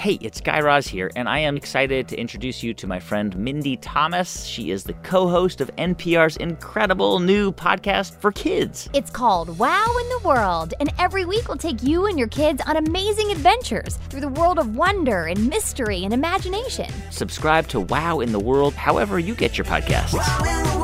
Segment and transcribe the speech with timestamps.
[0.00, 3.36] Hey, it's Guy Raz here, and I am excited to introduce you to my friend
[3.36, 4.46] Mindy Thomas.
[4.46, 8.88] She is the co host of NPR's incredible new podcast for kids.
[8.94, 12.62] It's called Wow in the World, and every week we'll take you and your kids
[12.66, 16.90] on amazing adventures through the world of wonder and mystery and imagination.
[17.10, 20.79] Subscribe to Wow in the World however you get your podcasts.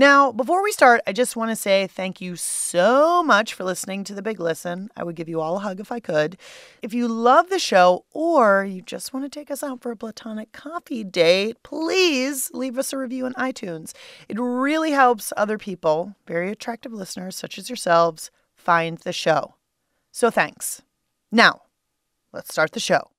[0.00, 4.04] Now, before we start, I just want to say thank you so much for listening
[4.04, 4.90] to The Big Listen.
[4.96, 6.36] I would give you all a hug if I could.
[6.82, 9.96] If you love the show or you just want to take us out for a
[9.96, 13.92] platonic coffee date, please leave us a review on iTunes.
[14.28, 19.56] It really helps other people, very attractive listeners such as yourselves, find the show.
[20.12, 20.80] So thanks.
[21.32, 21.62] Now,
[22.32, 23.10] let's start the show.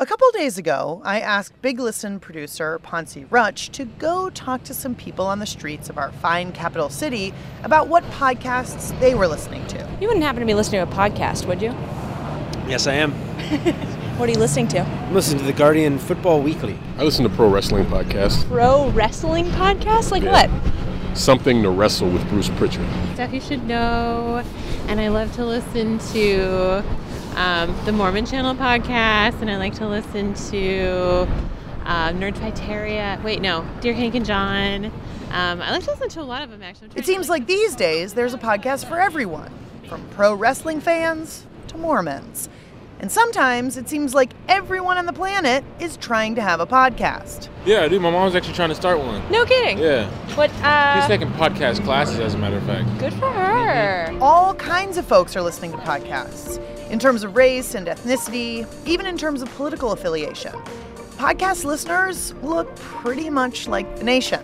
[0.00, 4.74] A couple days ago, I asked Big Listen producer Ponce Rutch to go talk to
[4.74, 7.34] some people on the streets of our fine capital city
[7.64, 9.78] about what podcasts they were listening to.
[10.00, 11.70] You wouldn't happen to be listening to a podcast, would you?
[12.68, 13.12] Yes, I am.
[14.18, 14.80] What are you listening to?
[14.80, 16.76] I'm listening to the Guardian Football Weekly.
[16.96, 18.44] I listen to pro wrestling podcasts.
[18.48, 20.10] Pro wrestling podcasts?
[20.10, 20.48] Like Yeah.
[20.48, 21.16] what?
[21.16, 22.84] Something to wrestle with Bruce Prichard.
[23.14, 24.42] stuff you should know.
[24.88, 26.82] And I love to listen to
[27.38, 31.22] um, the Mormon Channel podcast, and I like to listen to
[31.84, 33.22] um, Nerdfighteria.
[33.22, 34.86] Wait, no, Dear Hank and John.
[34.86, 36.88] Um, I like to listen to a lot of them actually.
[36.96, 39.52] It seems like these days there's a podcast for everyone,
[39.88, 42.48] from pro wrestling fans to Mormons.
[43.00, 47.48] And sometimes it seems like everyone on the planet is trying to have a podcast.
[47.64, 49.22] Yeah, dude, my mom's actually trying to start one.
[49.30, 49.78] No kidding.
[49.78, 50.10] Yeah.
[50.34, 50.50] What?
[50.50, 52.86] She's Uh, taking podcast classes, as a matter of fact.
[52.98, 54.12] good for her.
[54.20, 56.58] All kinds of folks are listening to podcasts
[56.90, 60.52] in terms of race and ethnicity, even in terms of political affiliation.
[61.18, 64.40] Podcast listeners look pretty much like the nation.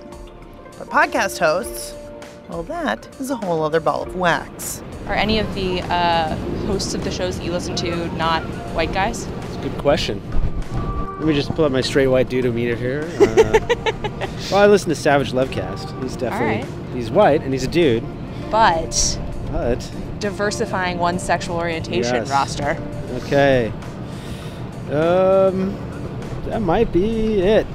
[0.79, 1.95] But podcast hosts,
[2.55, 4.83] well, that is a whole other ball of wax.
[5.09, 8.43] Are any of the uh, hosts of the shows that you listen to not
[8.75, 9.27] white guys?
[9.27, 10.23] It's a good question.
[11.19, 13.03] Let me just pull up my straight white dude meter here.
[13.21, 13.59] Uh,
[14.51, 16.01] well, I listen to Savage Lovecast.
[16.03, 18.05] He's definitely he's white and he's a dude,
[18.51, 19.19] But
[19.51, 19.91] but
[20.21, 22.31] diversifying one's sexual orientation Yes.
[22.31, 22.77] roster.
[23.25, 23.73] okay.
[24.91, 25.75] Um,
[26.47, 27.67] that might be it.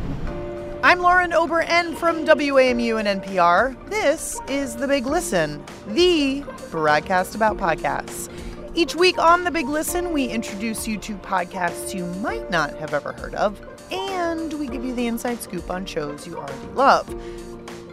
[0.82, 3.76] I'm Lauren Ober-N from WAMU and NPR.
[3.90, 6.42] This is The Big Listen, the
[6.72, 8.32] broadcast about podcasts.
[8.76, 12.94] Each week on The Big Listen, we introduce you to podcasts you might not have
[12.94, 13.60] ever heard of,
[13.92, 17.14] and we give you the inside scoop on shows you already love.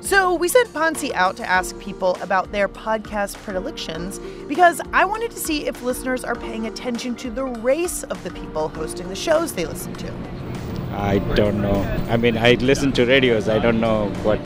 [0.01, 5.33] So we sent Ponce out to ask people about their podcast predilections because I wanted
[5.33, 9.17] to see if listeners are paying attention to the race of the people hosting the
[9.17, 10.46] shows they listen to.
[10.93, 11.83] I don't know.
[12.09, 13.49] I mean, I listen to radios.
[13.49, 14.39] I don't know what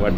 [0.00, 0.12] what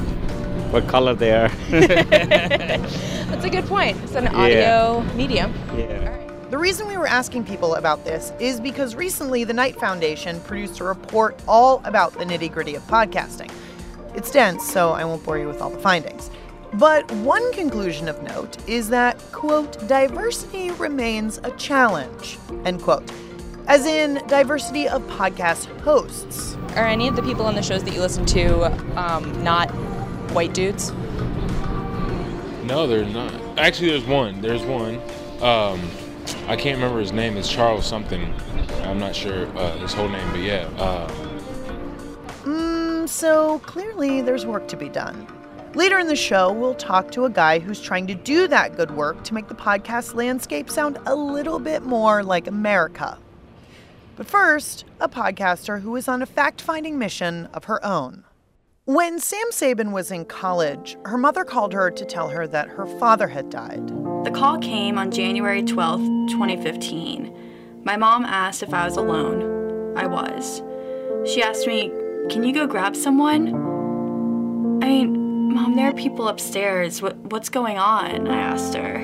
[0.72, 1.48] what color they are.
[1.70, 3.96] That's a good point.
[4.04, 5.52] It's an audio medium.
[5.76, 6.16] yeah.
[6.50, 10.80] The reason we were asking people about this is because recently the Knight Foundation produced
[10.80, 13.52] a report all about the nitty gritty of podcasting.
[14.16, 16.28] It's dense, so I won't bore you with all the findings.
[16.74, 23.08] But one conclusion of note is that, quote, diversity remains a challenge, end quote.
[23.70, 26.56] As in, diversity of podcast hosts.
[26.74, 28.64] Are any of the people on the shows that you listen to
[29.00, 29.70] um, not
[30.32, 30.90] white dudes?
[32.64, 33.32] No, they're not.
[33.56, 34.40] Actually, there's one.
[34.40, 34.96] There's one.
[35.40, 35.88] Um,
[36.48, 37.36] I can't remember his name.
[37.36, 38.34] It's Charles something.
[38.82, 40.68] I'm not sure uh, his whole name, but yeah.
[40.76, 41.08] Uh,
[42.42, 45.28] Mm, so clearly there's work to be done.
[45.74, 48.90] Later in the show, we'll talk to a guy who's trying to do that good
[48.90, 53.16] work to make the podcast landscape sound a little bit more like America.
[54.20, 58.24] But first, a podcaster who is on a fact finding mission of her own.
[58.84, 62.84] When Sam Sabin was in college, her mother called her to tell her that her
[62.84, 63.88] father had died.
[64.26, 67.82] The call came on January 12th, 2015.
[67.82, 69.96] My mom asked if I was alone.
[69.96, 70.62] I was.
[71.24, 71.88] She asked me,
[72.28, 73.48] Can you go grab someone?
[74.84, 77.00] I mean, Mom, there are people upstairs.
[77.00, 78.28] What, what's going on?
[78.28, 78.98] I asked her.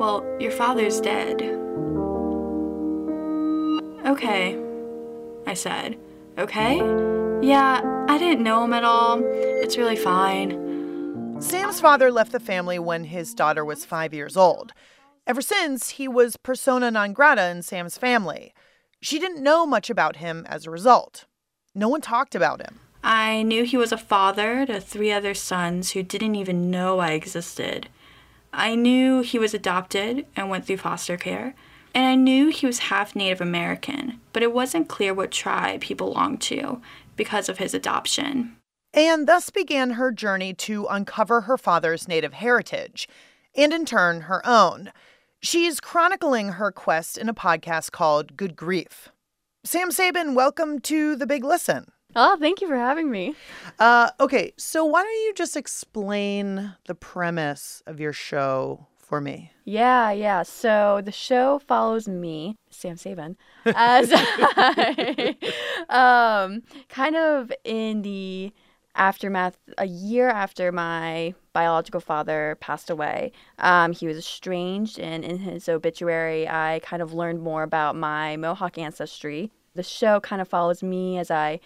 [0.00, 1.59] Well, your father's dead.
[4.06, 4.58] Okay,
[5.46, 5.98] I said.
[6.38, 6.76] Okay?
[7.46, 9.20] Yeah, I didn't know him at all.
[9.24, 11.40] It's really fine.
[11.40, 14.72] Sam's father left the family when his daughter was five years old.
[15.26, 18.52] Ever since, he was persona non grata in Sam's family.
[19.00, 21.24] She didn't know much about him as a result.
[21.74, 22.80] No one talked about him.
[23.02, 27.12] I knew he was a father to three other sons who didn't even know I
[27.12, 27.88] existed.
[28.52, 31.54] I knew he was adopted and went through foster care.
[31.94, 35.94] And I knew he was half Native American, but it wasn't clear what tribe he
[35.94, 36.80] belonged to
[37.16, 38.56] because of his adoption.
[38.94, 43.08] And thus began her journey to uncover her father's native heritage,
[43.56, 44.92] and in turn, her own.
[45.40, 49.08] She's chronicling her quest in a podcast called Good Grief.
[49.64, 51.86] Sam Sabin, welcome to The Big Listen.
[52.16, 53.34] Oh, thank you for having me.
[53.78, 59.50] Uh, okay, so why don't you just explain the premise of your show for me?
[59.64, 60.44] Yeah, yeah.
[60.44, 63.36] So the show follows me, Sam Sabin,
[63.66, 65.36] as I,
[65.90, 68.52] um, kind of in the
[68.94, 73.32] aftermath, a year after my biological father passed away.
[73.58, 78.36] Um, he was estranged, and in his obituary, I kind of learned more about my
[78.36, 79.50] Mohawk ancestry.
[79.74, 81.58] The show kind of follows me as I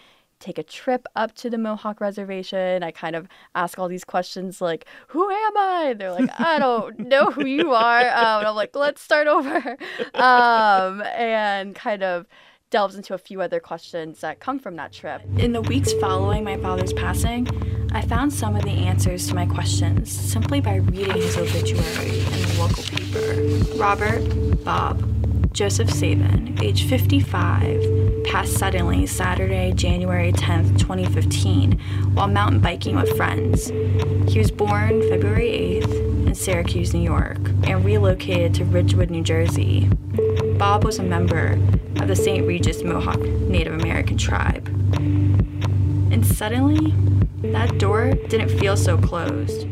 [0.44, 2.82] take a trip up to the Mohawk reservation.
[2.82, 5.94] I kind of ask all these questions like, Who am I?
[5.96, 8.00] They're like, I don't know who you are.
[8.00, 9.76] Um, and I'm like, Let's start over.
[10.14, 12.26] Um, and kind of
[12.70, 15.22] delves into a few other questions that come from that trip.
[15.38, 17.46] In the weeks following my father's passing,
[17.92, 22.42] I found some of the answers to my questions simply by reading his obituary in
[22.42, 23.78] the local paper.
[23.78, 25.23] Robert, Bob,
[25.54, 31.78] Joseph Sabin, age 55, passed suddenly Saturday, January 10th, 2015,
[32.12, 33.68] while mountain biking with friends.
[34.28, 39.88] He was born February 8th in Syracuse, New York, and relocated to Ridgewood, New Jersey.
[40.58, 41.52] Bob was a member
[42.00, 42.44] of the St.
[42.44, 44.66] Regis Mohawk Native American tribe.
[44.96, 46.92] And suddenly,
[47.52, 49.68] that door didn't feel so closed.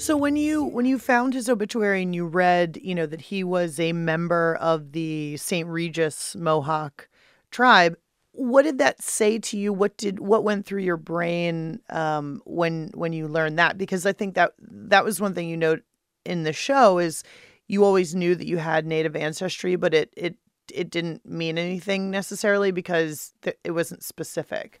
[0.00, 3.44] So when you when you found his obituary and you read, you know, that he
[3.44, 5.68] was a member of the St.
[5.68, 7.06] Regis Mohawk
[7.50, 7.98] tribe,
[8.32, 9.74] what did that say to you?
[9.74, 13.76] What did what went through your brain um, when when you learned that?
[13.76, 15.82] Because I think that that was one thing you note
[16.24, 17.22] in the show is
[17.68, 20.36] you always knew that you had Native ancestry, but it it
[20.72, 24.80] it didn't mean anything necessarily because th- it wasn't specific.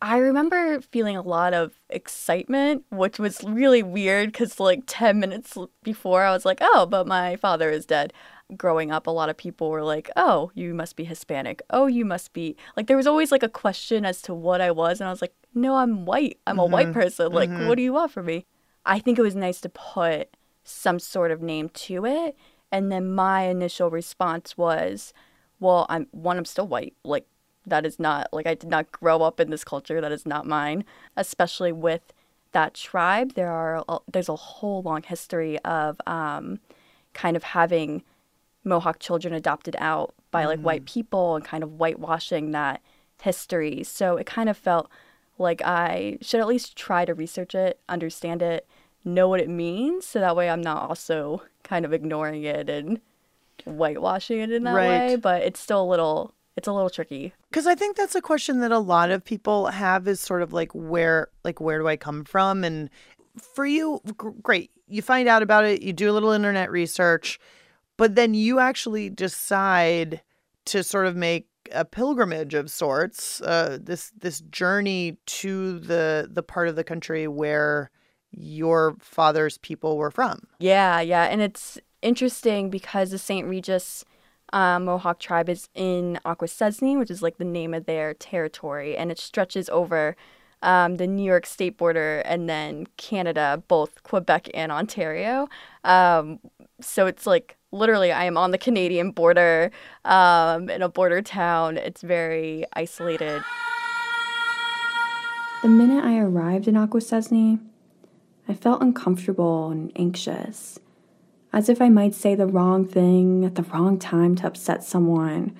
[0.00, 5.56] I remember feeling a lot of excitement, which was really weird because, like, 10 minutes
[5.82, 8.12] before, I was like, oh, but my father is dead.
[8.56, 11.62] Growing up, a lot of people were like, oh, you must be Hispanic.
[11.70, 12.56] Oh, you must be.
[12.76, 15.00] Like, there was always like a question as to what I was.
[15.00, 16.38] And I was like, no, I'm white.
[16.46, 16.60] I'm mm-hmm.
[16.60, 17.00] a white mm-hmm.
[17.00, 17.32] person.
[17.32, 17.66] Like, mm-hmm.
[17.66, 18.46] what do you want from me?
[18.86, 22.36] I think it was nice to put some sort of name to it.
[22.70, 25.12] And then my initial response was,
[25.60, 26.94] well, I'm one, I'm still white.
[27.04, 27.26] Like,
[27.66, 30.46] that is not like I did not grow up in this culture that is not
[30.46, 30.84] mine
[31.16, 32.12] especially with
[32.52, 36.60] that tribe there are there's a whole long history of um,
[37.12, 38.02] kind of having
[38.64, 40.62] Mohawk children adopted out by like mm.
[40.62, 42.80] white people and kind of whitewashing that
[43.22, 44.88] history so it kind of felt
[45.38, 48.66] like I should at least try to research it understand it
[49.04, 53.00] know what it means so that way I'm not also kind of ignoring it and
[53.64, 54.88] whitewashing it in that right.
[54.88, 57.32] way but it's still a little it's a little tricky.
[57.48, 60.52] Because I think that's a question that a lot of people have is sort of
[60.52, 62.64] like where like where do I come from?
[62.64, 62.90] And
[63.38, 64.00] for you,
[64.42, 64.72] great.
[64.88, 67.38] You find out about it, you do a little internet research,
[67.96, 70.20] but then you actually decide
[70.64, 76.42] to sort of make a pilgrimage of sorts, uh, this this journey to the the
[76.42, 77.90] part of the country where
[78.32, 80.48] your father's people were from.
[80.58, 83.46] Yeah, yeah, and it's interesting because the St.
[83.46, 84.04] Regis
[84.52, 89.10] um, Mohawk tribe is in Akwesasne, which is like the name of their territory, and
[89.10, 90.16] it stretches over
[90.62, 95.48] um, the New York state border and then Canada, both Quebec and Ontario.
[95.84, 96.40] Um,
[96.80, 99.70] so it's like literally, I am on the Canadian border
[100.04, 101.76] um, in a border town.
[101.76, 103.42] It's very isolated.
[105.62, 107.58] The minute I arrived in Akwesasne,
[108.48, 110.78] I felt uncomfortable and anxious
[111.58, 115.56] as if I might say the wrong thing at the wrong time to upset someone,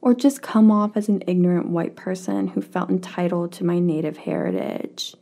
[0.00, 4.16] or just come off as an ignorant white person who felt entitled to my native
[4.16, 5.14] heritage.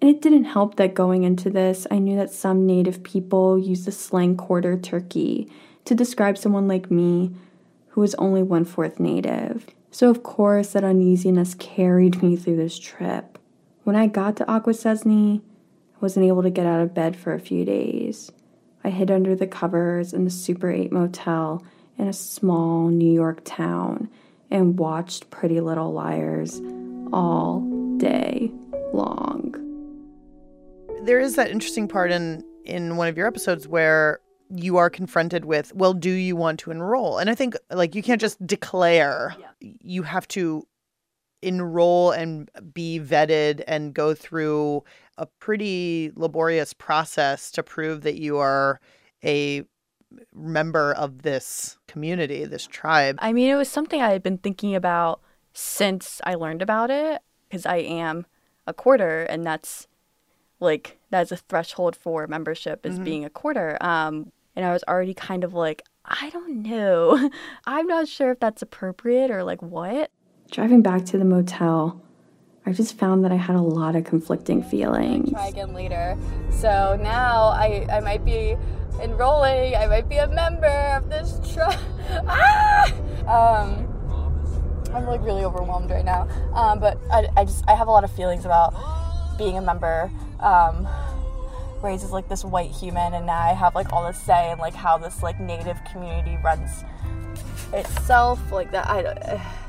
[0.00, 3.84] And it didn't help that going into this, I knew that some native people use
[3.84, 5.52] the slang quarter turkey
[5.84, 7.32] to describe someone like me
[7.88, 9.66] who was only one fourth native.
[9.90, 13.38] So, of course, that uneasiness carried me through this trip.
[13.82, 17.38] When I got to Akwesasne, I wasn't able to get out of bed for a
[17.38, 18.32] few days.
[18.84, 21.64] I hid under the covers in the Super 8 motel
[21.96, 24.10] in a small New York town
[24.50, 26.60] and watched Pretty Little Liars
[27.12, 27.60] all
[27.96, 28.52] day
[28.92, 29.54] long.
[31.04, 35.44] There is that interesting part in in one of your episodes where you are confronted
[35.44, 37.18] with, well, do you want to enroll?
[37.18, 39.34] And I think like you can't just declare.
[39.38, 39.46] Yeah.
[39.60, 40.66] You have to
[41.44, 44.82] enroll and be vetted and go through
[45.18, 48.80] a pretty laborious process to prove that you are
[49.24, 49.64] a
[50.34, 53.18] member of this community, this tribe.
[53.20, 55.20] I mean, it was something I had been thinking about
[55.52, 58.26] since I learned about it because I am
[58.66, 59.86] a quarter and that's
[60.60, 63.04] like that's a threshold for membership is mm-hmm.
[63.04, 63.76] being a quarter.
[63.80, 67.30] Um and I was already kind of like I don't know.
[67.66, 70.10] I'm not sure if that's appropriate or like what.
[70.54, 72.00] Driving back to the motel,
[72.64, 75.30] I just found that I had a lot of conflicting feelings.
[75.30, 76.16] Try again later.
[76.52, 78.56] So now I, I might be
[79.02, 81.80] enrolling, I might be a member of this trust.
[82.28, 82.86] ah!
[83.26, 86.28] Um, I'm like really overwhelmed right now.
[86.54, 88.76] Um, but I, I just I have a lot of feelings about
[89.36, 90.08] being a member.
[90.38, 90.86] Um,
[91.82, 94.58] raised as like this white human, and now I have like all this say in
[94.60, 96.84] like how this like native community runs
[97.72, 98.52] itself.
[98.52, 99.63] Like that, I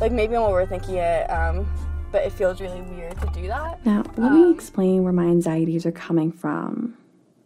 [0.00, 1.30] like maybe I'm overthinking it.
[1.30, 1.66] Um,
[2.12, 3.84] but it feels really weird to do that.
[3.84, 6.96] Now, let me explain where my anxieties are coming from.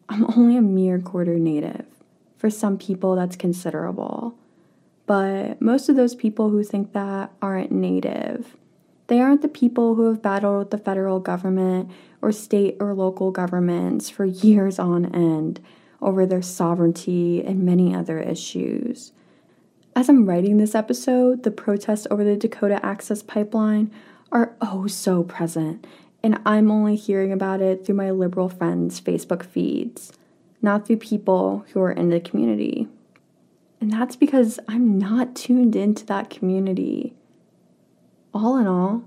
[0.08, 1.86] I'm only a mere quarter native.
[2.36, 4.34] For some people, that's considerable.
[5.06, 8.56] But most of those people who think that aren't native.
[9.08, 11.90] They aren't the people who have battled with the federal government
[12.22, 15.60] or state or local governments for years on end
[16.00, 19.12] over their sovereignty and many other issues.
[19.96, 23.90] As I'm writing this episode, the protests over the Dakota Access Pipeline
[24.30, 25.84] are oh so present,
[26.22, 30.12] and I'm only hearing about it through my liberal friends' Facebook feeds,
[30.62, 32.86] not through people who are in the community.
[33.80, 37.14] And that's because I'm not tuned into that community.
[38.32, 39.02] All in all,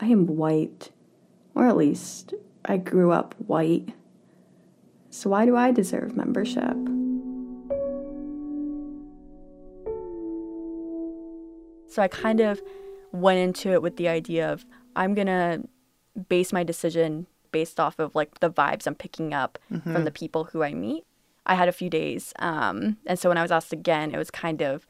[0.00, 0.90] I am white,
[1.54, 3.90] or at least I grew up white.
[5.10, 6.76] So why do I deserve membership?
[11.94, 12.60] So I kind of
[13.12, 14.64] went into it with the idea of
[14.96, 15.62] I'm going to
[16.28, 19.92] base my decision based off of like the vibes I'm picking up Mhm.
[19.92, 21.04] from the people who I meet.
[21.46, 22.32] I had a few days.
[22.40, 24.86] Um, and so when I was asked again, it was kind of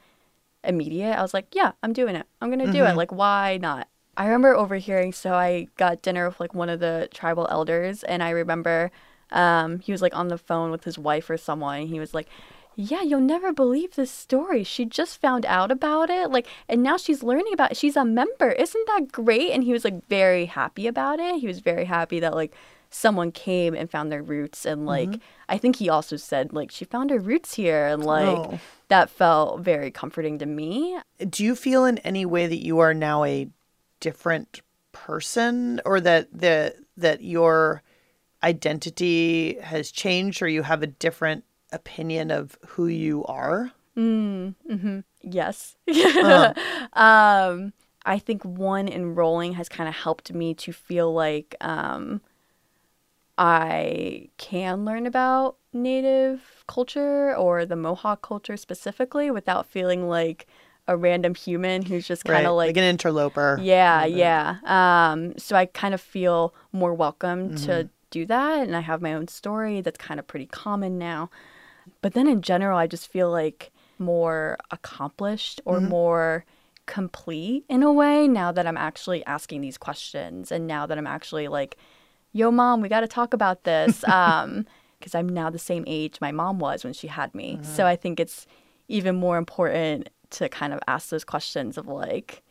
[0.63, 1.13] immediate.
[1.19, 2.27] I was like, yeah, I'm doing it.
[2.41, 2.93] I'm going to do it.
[2.93, 2.97] Mhm.
[2.97, 3.89] Like, why not?
[4.17, 8.23] I remember overhearing, so I got dinner with like one of the tribal elders, and
[8.23, 8.91] I remember
[9.33, 12.15] um, he was like on the phone with his wife or someone, and he was
[12.15, 12.29] like,
[12.77, 14.65] yeah, you'll never believe this story.
[14.65, 16.31] She just found out about it.
[16.31, 17.77] Like, and now she's learning about it.
[17.77, 18.51] She's a member.
[18.51, 19.53] Isn't that great?
[19.53, 21.37] And he was like very happy about it.
[21.41, 22.55] He was very happy that like
[22.91, 24.65] someone came and found their roots.
[24.65, 25.21] And like, Mhm.
[25.49, 27.87] I think he also said like she found her roots here.
[27.87, 28.59] And like, Oh.
[28.89, 30.99] that felt very comforting to me.
[31.29, 33.49] Do you feel in any way that you are now a
[34.01, 34.61] different
[34.93, 37.83] person or that the that your
[38.45, 43.73] identity has changed or you have a different opinion of who you are?
[43.97, 45.77] Mm, hmm Yes.
[46.21, 46.53] Uh-huh.
[46.95, 47.73] um,
[48.05, 52.21] I think one enrolling has kind of helped me to feel like um,
[53.37, 60.47] I can learn about Native culture or the Mohawk culture specifically without feeling like
[60.87, 63.65] a random human who's just kind Right, of like like, an interloper.
[63.65, 64.59] Yeah, little yeah.
[64.65, 67.91] Um, so I kind of feel more welcome to Mhm.
[68.11, 71.31] do that, and I have my own story that's kind of pretty common now.
[72.01, 75.89] But then in general, I just feel like more accomplished or Mhm.
[75.89, 76.45] more
[76.87, 81.07] complete in a way now that I'm actually asking these questions, and now that I'm
[81.07, 81.77] actually like,
[82.33, 84.67] "Yo, mom, we got to talk about this," um,
[84.99, 87.59] because I'm now the same age my mom was when she had me.
[87.63, 88.47] So I think it's
[88.89, 92.43] even more important to kind of ask those questions of like,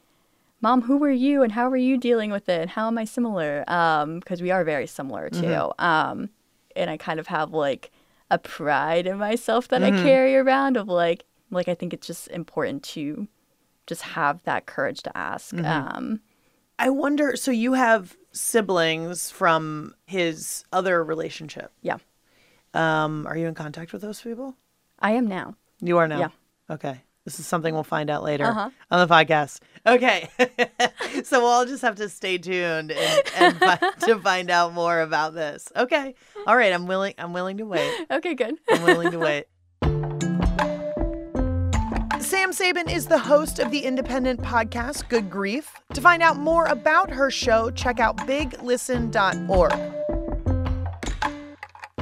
[0.61, 3.03] mom who were you and how were you dealing with it and how am i
[3.03, 5.83] similar um because we are very similar too Mhm.
[5.83, 6.29] um
[6.75, 7.91] and i kind of have like
[8.33, 9.99] a pride in myself that Mhm.
[9.99, 11.21] i carry around of like
[11.51, 13.27] like i think it's just important to
[13.85, 15.65] just have that courage to ask Mhm.
[15.65, 16.19] um
[16.79, 21.71] I wonder so you have siblings from his other relationship.
[21.89, 21.99] Yeah.
[22.73, 24.55] Um are you in contact with those people?
[24.99, 25.55] i am now
[25.89, 26.19] You are now.
[26.19, 26.29] Yeah.
[26.75, 27.03] Okay.
[27.25, 28.69] This is something we'll find out later Uh-huh.
[28.91, 29.59] on the podcast.
[29.87, 30.29] Okay.
[31.23, 33.59] so we'll all just have to stay tuned and, and
[34.01, 35.69] to find out more about this.
[35.75, 36.15] Okay.
[36.45, 36.73] All right.
[36.73, 37.13] I'm willing.
[37.17, 38.07] I'm willing to wait.
[38.11, 39.45] okay good I'm willing to wait.
[42.19, 45.71] Sam Sabin is the host of the independent podcast Good Grief.
[45.93, 49.93] To find out more about her show, check out biglisten.org.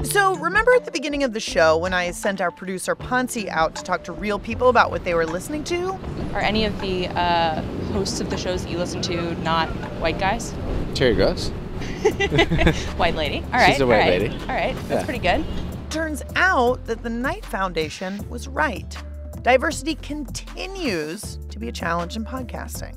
[0.04, 3.76] So, remember at the beginning of the show when I sent our producer Ponzi out
[3.76, 5.92] to talk to real people about what they were listening to?
[6.34, 7.62] Are any of the uh,
[7.94, 9.70] hosts of the shows that you listen to not
[10.02, 10.54] white guys?
[10.96, 11.50] Terry Gross.
[12.98, 13.44] white lady.
[13.46, 13.72] All right.
[13.72, 14.34] She's a white all right, lady.
[14.42, 14.76] All right.
[14.88, 15.04] That's Yeah.
[15.06, 15.46] pretty good.
[15.90, 18.98] Turns out that the Knight Foundation was right.
[19.44, 22.96] Diversity continues to be a challenge in podcasting.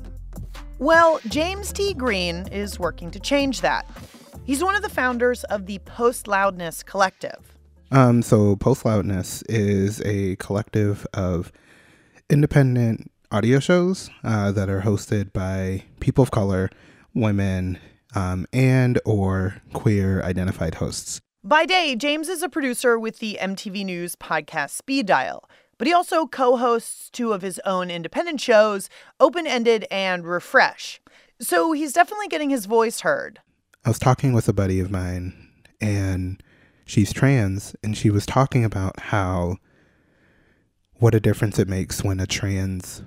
[0.79, 1.93] Well, James T.
[1.93, 3.87] Green is working to change that.
[4.45, 7.57] He's one of the founders of the Post Loudness Collective.
[7.91, 11.51] Um, so Post Loudness is a collective of
[12.29, 16.69] independent audio shows uh, that are hosted by people of color,
[17.15, 17.79] women,
[18.13, 21.19] um, and or queer identified hosts.
[21.43, 25.49] By day, James is a producer with the MTV News podcast Speed Dial.
[25.77, 31.01] but he also co hosts two of his own independent shows, Open Ended and Refresh.
[31.41, 33.39] So he's definitely getting his voice heard.
[33.85, 35.31] I was talking with a buddy of mine,
[35.79, 36.41] and
[36.87, 39.57] she's trans, and she was talking about how
[40.95, 43.03] what a difference it makes when a trans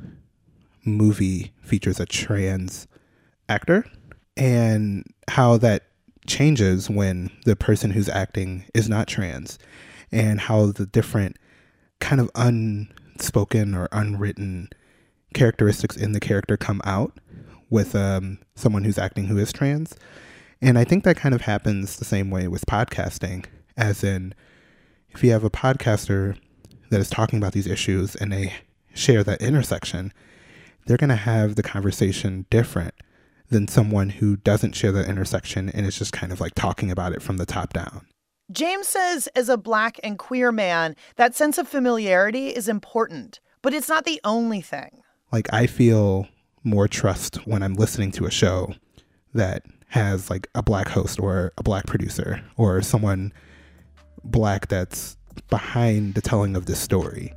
[0.85, 2.87] movie features a trans
[3.49, 3.87] actor,
[4.37, 5.89] and how that
[6.29, 9.59] changes when the person who's acting is not trans,
[10.13, 11.39] and how the different
[11.99, 14.69] kind of unspoken or unwritten
[15.35, 17.19] characteristics in the character come out
[17.69, 19.97] with um, someone who's acting who is trans.
[20.61, 23.47] And I think that kind of happens the same way with podcasting,
[23.77, 24.35] as in,
[25.11, 26.37] if you have a podcaster
[26.91, 28.55] that is talking about these issues and they
[28.95, 30.13] share that intersection,
[30.87, 32.95] they're going to have the conversation different
[33.51, 37.13] than someone who doesn't share that intersection and is just kind of like talking about
[37.13, 38.07] it from the top down.
[38.51, 43.75] James says, as a black and queer man, that sense of familiarity is important, but
[43.75, 45.03] it's not the only thing.
[45.31, 46.27] Like, I feel
[46.65, 48.75] more trust when I'm listening to a show
[49.35, 53.33] that has like a black host or a black producer or someone
[54.25, 55.17] black that's
[55.49, 57.33] behind the telling of this story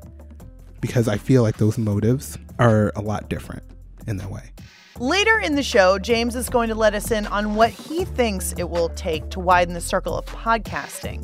[0.82, 3.64] because I feel like those motives are a lot different
[4.08, 4.52] in that way.
[5.00, 8.54] Later in the show, James is going to let us in on what he thinks
[8.58, 11.24] it will take to widen the circle of podcasting.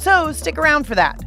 [0.00, 1.22] So stick around for that.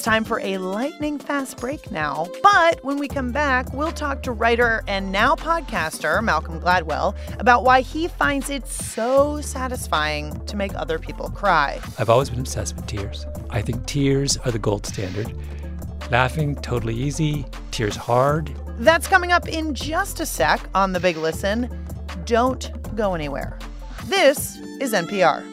[0.00, 2.26] It's time for a lightning fast break now.
[2.42, 7.64] But when we come back, we'll talk to writer and now podcaster Malcolm Gladwell about
[7.64, 11.78] why he finds it so satisfying to make other people cry.
[11.98, 13.26] I've always been obsessed with tears.
[13.50, 15.34] I think tears are the gold standard.
[16.10, 17.44] Laughing, totally easy.
[17.70, 18.50] Tears, hard.
[18.78, 21.68] That's coming up in just a sec on The Big Listen.
[22.24, 23.58] Don't go anywhere.
[24.06, 25.49] This is NPR.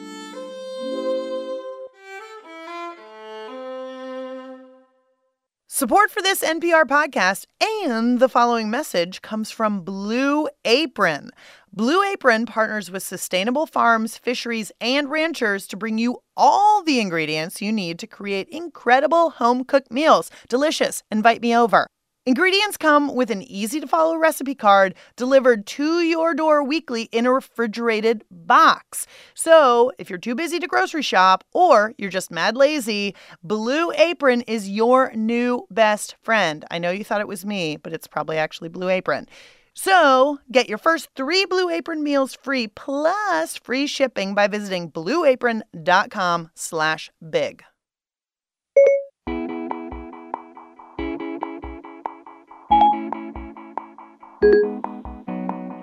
[5.70, 7.46] Support for this NPR podcast
[7.84, 11.32] and the following message comes from Blue Apron.
[11.74, 17.62] Blue Apron partners with sustainable farms, fisheries, and ranchers to bring you all the ingredients
[17.62, 20.32] you need to create incredible home cooked meals.
[20.48, 21.04] Delicious.
[21.12, 21.88] Invite me over.
[22.28, 27.26] Ingredients come with an easy to follow recipe card delivered to your door weekly in
[27.26, 29.08] a refrigerated box.
[29.34, 34.42] So, if you're too busy to grocery shop or you're just mad lazy, Blue Apron
[34.42, 36.66] is your new best friend.
[36.70, 39.30] I know you thought it was me, but it's probably actually Blue Apron.
[39.74, 46.50] So, get your first three Blue Apron meals free plus free shipping by visiting blueapron.com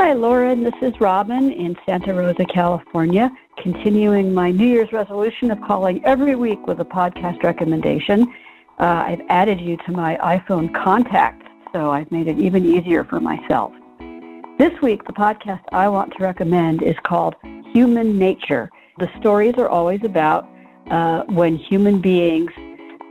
[0.05, 0.63] Hi, Lauren.
[0.63, 6.37] This is Robin in Santa Rosa, California, continuing my New Year's resolution of calling every
[6.37, 8.31] week with a podcast recommendation.
[8.79, 13.19] Uh, I've added you to my iPhone contacts, so I've made it even easier for
[13.19, 13.73] myself.
[14.59, 17.37] This week, the podcast I want to recommend is called
[17.73, 18.71] Human Nature.
[18.99, 20.47] The stories are always about
[20.91, 22.53] uh, when human beings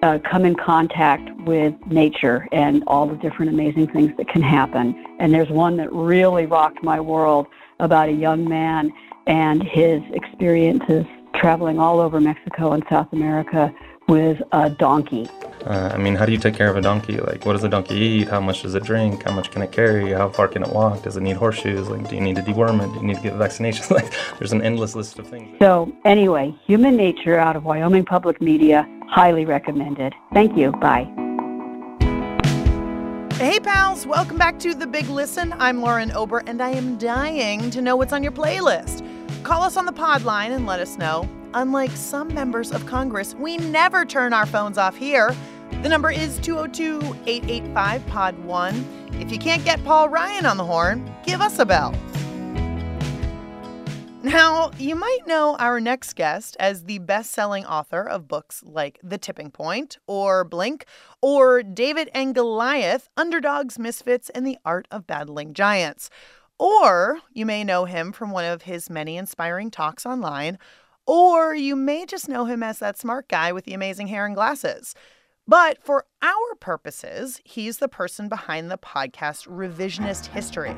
[0.03, 4.93] uh, come in contact with nature and all the different amazing things that can happen.
[5.17, 7.47] And there's one that really rocked my world
[7.79, 8.91] about a young man
[9.27, 13.73] and his experiences traveling all over Mexico and South America
[14.09, 15.29] with a donkey.
[15.65, 17.17] Uh, I mean, how do you take care of a donkey?
[17.17, 18.27] Like, what does a donkey eat?
[18.27, 19.23] How much does it drink?
[19.23, 20.11] How much can it carry?
[20.11, 21.03] How far can it walk?
[21.03, 21.87] Does it need horseshoes?
[21.87, 22.91] Like, do you need to deworm it?
[22.93, 23.89] Do you need to get vaccinations?
[23.97, 25.55] like, there's an endless list of things.
[25.59, 30.13] So, anyway, Human Nature out of Wyoming Public Media, highly recommended.
[30.33, 30.73] Thank you.
[30.73, 31.05] Bye.
[33.35, 35.53] Hey, pals, welcome back to The Big Listen.
[35.59, 39.01] I'm Lauren Ober, and I am dying to know what's on your playlist.
[39.43, 41.27] Call us on the pod line and let us know.
[41.55, 45.35] Unlike some members of Congress, we never turn our phones off here.
[45.83, 49.09] The number is 202 885 Pod 1.
[49.19, 51.93] If you can't get Paul Ryan on the horn, give us a bell.
[54.23, 58.97] Now, you might know our next guest as the best selling author of books like
[59.03, 60.85] The Tipping Point, or Blink,
[61.21, 66.09] or David and Goliath Underdogs, Misfits, and the Art of Battling Giants.
[66.57, 70.57] Or you may know him from one of his many inspiring talks online,
[71.05, 74.35] or you may just know him as that smart guy with the amazing hair and
[74.35, 74.95] glasses.
[75.47, 80.75] But for our purposes, he's the person behind the podcast Revisionist History.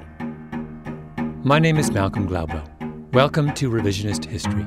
[1.43, 2.67] My name is Malcolm Gladwell.
[3.13, 4.63] Welcome to Revisionist History,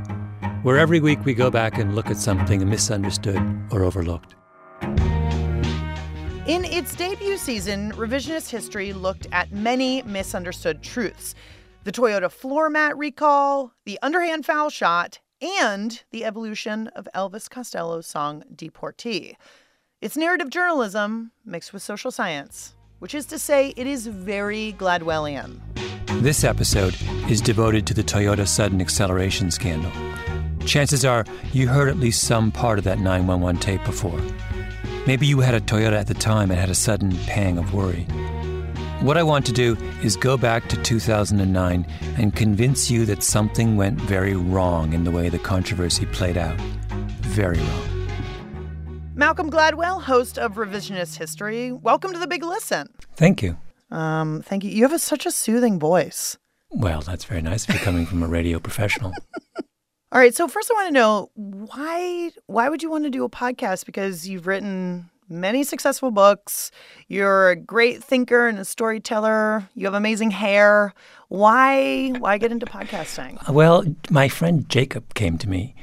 [0.62, 3.42] where every week we go back and look at something misunderstood
[3.73, 4.37] or overlooked.
[6.47, 11.35] In its debut season, Revisionist History looked at many misunderstood truths
[11.85, 18.07] the Toyota floor mat recall, the underhand foul shot, and the evolution of Elvis Costello's
[18.07, 19.37] song Deportee.
[20.01, 25.61] It's narrative journalism mixed with social science, which is to say, it is very Gladwellian.
[26.22, 26.96] This episode
[27.29, 29.92] is devoted to the Toyota sudden acceleration scandal.
[30.66, 34.20] Chances are you heard at least some part of that 911 tape before.
[35.07, 38.07] Maybe you had a Toyota at the time and had a sudden pang of worry.
[39.01, 43.77] What I want to do is go back to 2009 and convince you that something
[43.77, 46.61] went very wrong in the way the controversy played out.
[47.21, 48.09] Very wrong.
[49.15, 52.89] Malcolm Gladwell, host of Revisionist History, welcome to the Big Listen.
[53.15, 53.57] Thank you.
[53.93, 54.71] Um, thank you.
[54.71, 56.37] You have a, such a soothing voice.
[56.71, 59.13] Well, that's very nice if you're coming from a radio professional.
[60.11, 63.23] All right, so first I want to know why why would you want to do
[63.23, 66.71] a podcast because you've written many successful books,
[67.07, 70.95] you're a great thinker and a storyteller, you have amazing hair.
[71.29, 73.51] Why why get into podcasting?
[73.51, 75.75] Well, my friend Jacob came to me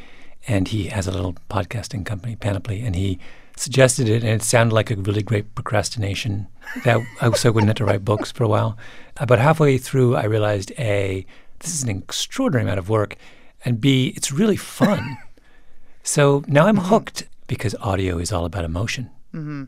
[0.47, 3.19] and he has a little podcasting company, Panoply, and he
[3.57, 6.47] suggested it and it sounded like a really great procrastination
[6.83, 8.77] that I so wouldn't have to write books for a while.
[9.19, 11.25] Uh, about halfway through I realized A,
[11.59, 13.15] this is an extraordinary amount of work
[13.63, 15.17] and B, it's really fun.
[16.03, 16.85] so now I'm mm-hmm.
[16.85, 19.09] hooked because audio is all about emotion.
[19.35, 19.63] Mm-hmm.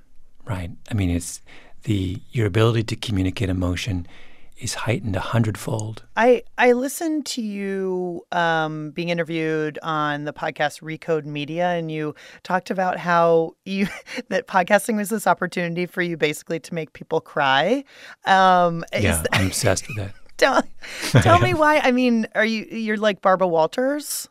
[0.45, 0.71] Right.
[0.89, 1.41] I mean, it's
[1.83, 4.07] the your ability to communicate emotion
[4.59, 6.03] is heightened a hundredfold.
[6.15, 12.15] I I listened to you um, being interviewed on the podcast Recode Media, and you
[12.43, 13.87] talked about how you
[14.29, 17.83] that podcasting was this opportunity for you basically to make people cry.
[18.25, 20.13] Um, yeah, I'm obsessed with that.
[20.37, 20.63] tell
[21.21, 21.79] tell me why.
[21.79, 24.27] I mean, are you you're like Barbara Walters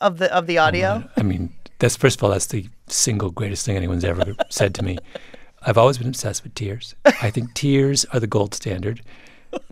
[0.00, 1.08] of the of the audio?
[1.16, 4.82] I mean, that's first of all, that's the single greatest thing anyone's ever said to
[4.84, 4.98] me.
[5.66, 6.94] I've always been obsessed with tears.
[7.06, 9.00] I think tears are the gold standard.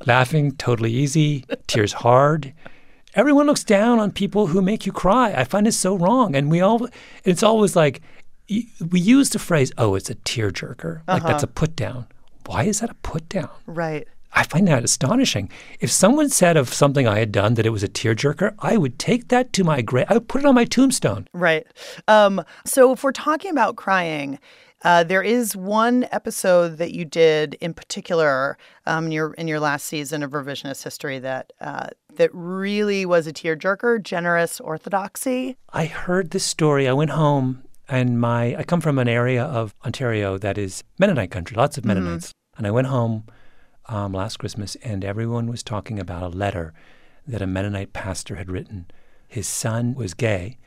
[0.06, 2.54] Laughing totally easy, tears hard.
[3.14, 5.34] Everyone looks down on people who make you cry.
[5.34, 6.88] I find it so wrong, and we all.
[7.24, 8.00] It's always like
[8.48, 11.28] we use the phrase, "Oh, it's a tearjerker," like Uh-huh.
[11.28, 12.06] that's a put down.
[12.46, 13.50] Why is that a put down?
[13.66, 14.08] Right.
[14.34, 15.50] I find that astonishing.
[15.80, 18.98] If someone said of something I had done that it was a tearjerker, I would
[18.98, 20.06] take that to my grave.
[20.08, 21.28] I would put it on my tombstone.
[21.32, 21.66] Right.
[22.08, 24.38] Um, so if we're talking about crying,
[24.84, 29.60] uh, there is one episode that you did in particular um, in your in your
[29.60, 34.02] last season of Revisionist History that uh, that really was a tearjerker.
[34.02, 35.56] Generous orthodoxy.
[35.72, 36.88] I heard this story.
[36.88, 41.30] I went home and my I come from an area of Ontario that is Mennonite
[41.30, 42.32] country, lots of Mennonites.
[42.56, 43.24] And I went home
[43.92, 46.72] um, last Christmas and everyone was talking about a letter
[47.26, 48.87] that a Mennonite pastor had written.
[49.28, 50.59] His son was gay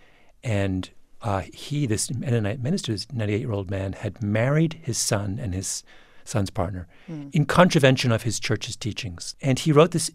[0.44, 0.90] and
[1.22, 5.54] uh, he, this Mennonite minister, this 98 year old man, had married his son and
[5.54, 5.84] his
[6.24, 7.30] son's partner Mm.
[7.36, 9.36] in contravention of his church's teachings.
[9.42, 10.10] And he wrote this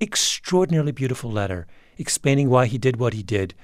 [0.00, 1.66] extraordinarily beautiful letter
[1.98, 3.54] explaining why he did what he did,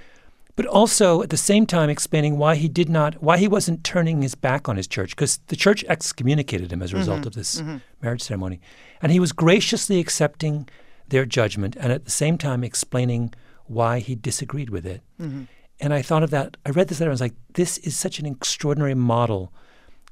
[0.56, 4.22] but also at the same time explaining why he did not, why he wasn't turning
[4.22, 7.34] his back on his church, because the church excommunicated him as a result Mhm, of
[7.34, 7.80] this mhm.
[8.02, 8.60] marriage ceremony.
[9.02, 10.68] And he was graciously accepting
[11.08, 13.32] their judgment and at the same time explaining
[13.66, 15.02] why he disagreed with it.
[15.20, 15.46] Mhm.
[15.78, 16.56] And I thought of that.
[16.64, 19.52] I read this letter and I was like, this is such an extraordinary model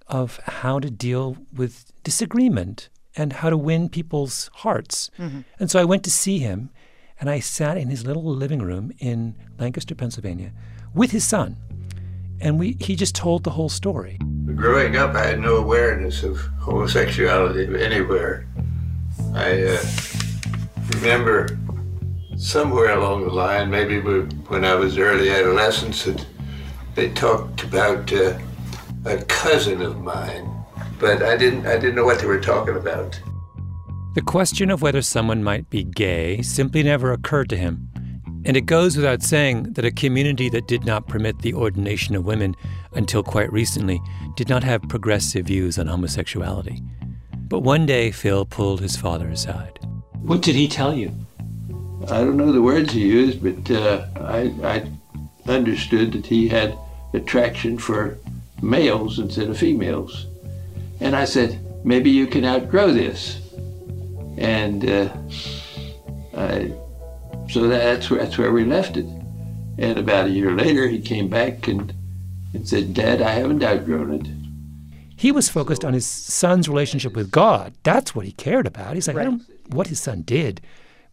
[0.09, 5.11] of how to deal with disagreement and how to win people's hearts.
[5.19, 5.45] Mhm.
[5.59, 6.69] And so I went to see him
[7.21, 10.53] and I sat in his little living room in Lancaster, Pennsylvania
[10.95, 11.57] with his son.
[12.41, 14.19] And we he just told the whole story.
[14.55, 18.47] Growing up, I had no awareness of homosexuality anywhere.
[19.35, 19.83] I uh,
[20.95, 21.59] remember
[22.37, 26.27] somewhere along the line, maybe when I was early adolescence, that
[26.95, 28.39] they talked about uh,
[29.05, 30.51] a cousin of mine,
[30.99, 31.67] but I didn't.
[31.67, 33.19] I didn't know what they were talking about.
[34.15, 37.91] The question of whether someone might be gay simply never occurred to him.
[38.45, 42.25] And it goes without saying that a community that did not permit the ordination of
[42.25, 42.55] women
[42.93, 44.01] until quite recently
[44.37, 46.81] did not have progressive views on homosexuality.
[47.49, 49.81] But one day, Phil pulled his father aside.
[50.23, 51.13] What did he tell you?
[52.05, 56.79] I don't know the words he used, but uh, I, I understood that he had
[57.15, 58.17] attraction for
[58.63, 60.27] males instead of females.
[61.01, 63.41] And I said, maybe you can outgrow this.
[64.37, 65.17] And uh,
[66.37, 66.73] I,
[67.49, 69.07] so that's where, that's where we left it.
[69.79, 71.93] And about a year later, he came back and,
[72.53, 74.27] and said, Dad, I haven't outgrown it.
[75.17, 77.75] He was focused on his son's relationship with God.
[77.83, 78.95] That's what he cared about.
[78.95, 80.61] He's like, I don't, what his son did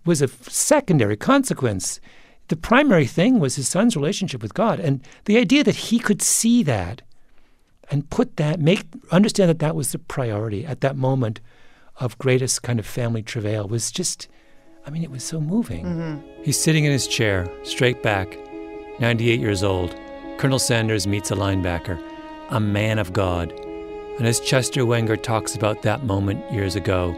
[0.05, 1.99] was a secondary consequence.
[2.47, 4.79] The primary thing was his son's relationship with God.
[4.79, 7.01] And the idea that he could see that
[7.89, 11.39] and put that, make, understand that that was the priority at that moment
[12.01, 14.27] of greatest kind of family travail was just,
[14.85, 15.85] I mean, it was so moving.
[15.85, 16.21] Mhm.
[16.43, 18.37] He's sitting in his chair, straight back,
[18.99, 19.95] 98 years old.
[20.37, 22.01] Colonel Sanders meets a linebacker.
[22.49, 23.53] a man of God.
[24.17, 27.13] And as Chester Wenger talks about that moment years ago,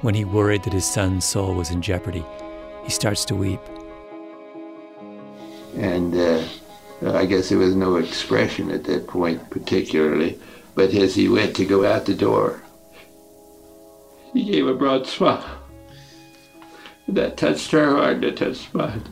[0.00, 2.24] when he worried that his son's soul was in jeopardy,
[2.82, 3.60] he starts to weep.
[5.76, 6.42] And uh,
[7.14, 10.38] I guess there was no expression at that point particularly,
[10.74, 12.61] but as he went to go out the door,
[14.32, 15.44] he gave a broad smile.
[17.08, 19.02] That touched her heart, that touched mine.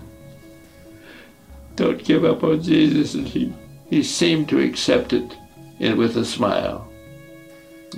[1.77, 3.53] Don't give up on Jesus, and he,
[3.89, 5.37] he seemed to accept it
[5.81, 6.91] and with a smile.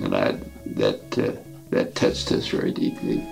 [0.01, 3.25] And I, that, uh, that touched us very deeply.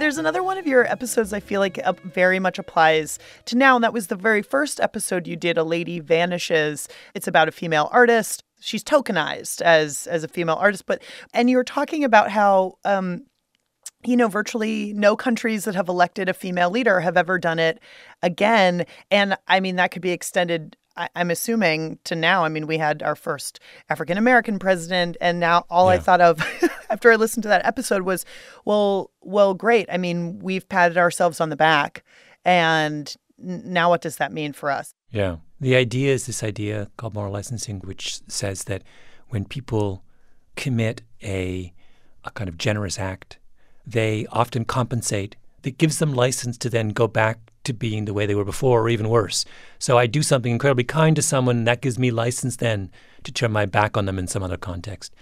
[0.00, 3.76] There's another one of your episodes I feel like uh, very much applies to now,
[3.76, 5.56] and that was the very first episode you did.
[5.56, 6.88] A lady vanishes.
[7.14, 8.42] It's about a female artist.
[8.64, 13.26] She's tokenized as as a female artist, but and you were talking about how um,
[14.06, 17.80] you know, virtually no countries that have elected a female leader have ever done it
[18.22, 18.84] again.
[19.10, 22.44] And I mean, that could be extended, I, am assuming, to now.
[22.44, 25.94] I mean, we had our first African American president, and now all yeah.
[25.94, 26.40] I thought of
[26.90, 28.24] after I listened to that episode was,
[28.64, 29.88] well, well, great.
[29.90, 32.04] I mean, we've patted ourselves on the back.
[32.44, 34.94] And now what does that mean for us?
[35.14, 35.36] Yeah.
[35.60, 38.82] The idea is this idea called moral licensing, which says that
[39.28, 40.02] when people
[40.56, 41.72] commit a,
[42.24, 43.38] a kind of generous act,
[43.86, 45.36] they often compensate.
[45.62, 48.82] That gives them license to then go back to being the way they were before
[48.82, 49.44] or even worse.
[49.78, 52.90] So I do something incredibly kind to someone, and that gives me license then
[53.22, 55.14] to turn my back on them in some other context.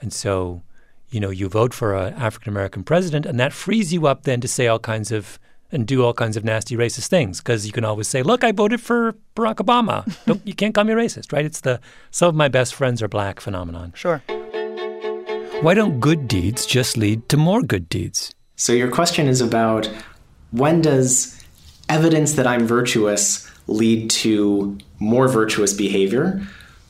[0.00, 0.62] And so,
[1.10, 4.40] you know, you vote for an African American president, and that frees you up then
[4.40, 5.38] to say all kinds of
[5.72, 8.52] and do all kinds of nasty racist things because you can always say, "Look, I
[8.52, 11.44] voted for Barack Obama." Don't you can't call me racist, right?
[11.44, 11.80] It's the
[12.10, 13.92] some of my best friends are black phenomenon.
[13.96, 14.22] Sure.
[15.62, 18.34] Why don't good deeds just lead to more good deeds?
[18.56, 19.88] So, your question is about
[20.50, 21.40] when does
[21.88, 26.42] evidence that I'm virtuous lead to more virtuous behavior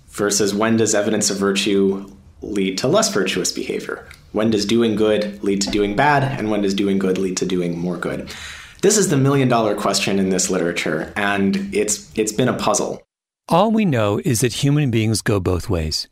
[0.08, 4.08] versus when does evidence of virtue lead to less virtuous behavior?
[4.32, 6.22] When does doing good lead to doing bad?
[6.38, 8.34] And when does doing good lead to doing more good?
[8.82, 13.00] This is the million dollar question in this literature, and it's, it's been a puzzle.
[13.48, 16.08] All we know is that human beings go both ways.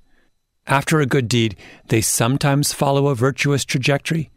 [0.69, 1.57] After a good deed,
[1.89, 4.31] they sometimes follow a virtuous trajectory,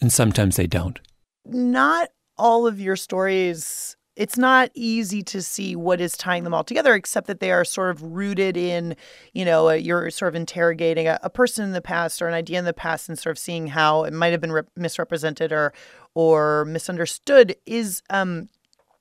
[0.00, 1.00] and sometimes they don't.
[1.44, 6.64] Not all of your stories, it's not easy to see what is tying them all
[6.64, 8.96] together, except that they are sort of rooted in,
[9.34, 12.58] you know, you're sort of interrogating a, a, person in the past or an idea
[12.58, 15.72] in the past and sort of seeing how it might have been re- misrepresented or
[16.14, 17.54] or misunderstood.
[17.66, 18.48] Is um,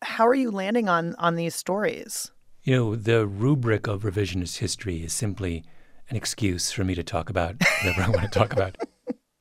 [0.02, 2.32] how are you landing on on these stories?
[2.64, 5.64] You know, the rubric of revisionist history is simply
[6.10, 8.76] an excuse for me to talk about whatever I want to talk about.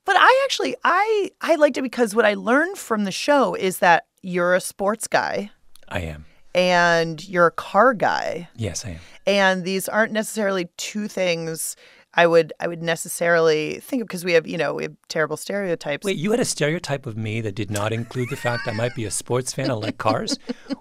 [0.05, 3.79] But I actually I I liked it because what I learned from the show is
[3.79, 5.51] that you're a sports guy.
[5.89, 6.27] I am.
[6.55, 8.49] And you're a car guy.
[8.57, 9.01] Yes, I am.
[9.27, 11.77] And these aren't necessarily two things
[12.17, 15.37] I would I would necessarily think of because we have you know we have terrible
[15.37, 16.05] stereotypes.
[16.05, 18.95] Wait, you had a stereotype of me that did not include the fact I might
[18.95, 19.71] be a sports fan.
[19.71, 20.39] I like cars.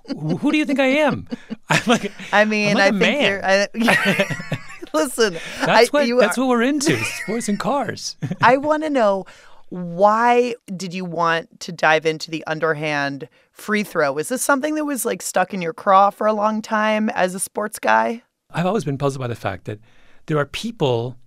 [0.07, 1.27] who, do you think I am?
[1.69, 3.31] I'm like I mean like I think man.
[3.31, 3.45] you're.
[3.45, 4.59] I,
[4.93, 8.15] Listen, that's I, what that's are, what we're into: sports and cars.
[8.41, 9.25] I want to know
[9.73, 14.19] why did you want to dive into the underhand free throw?
[14.19, 17.33] Is this something that was like stuck in your craw for a long time as
[17.33, 18.21] a sports guy?
[18.51, 19.79] I've always been puzzled by the fact that
[20.27, 21.17] there are people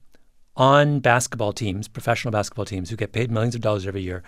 [0.56, 4.22] on basketball teams, professional basketball teams, who get paid millions of dollars every year,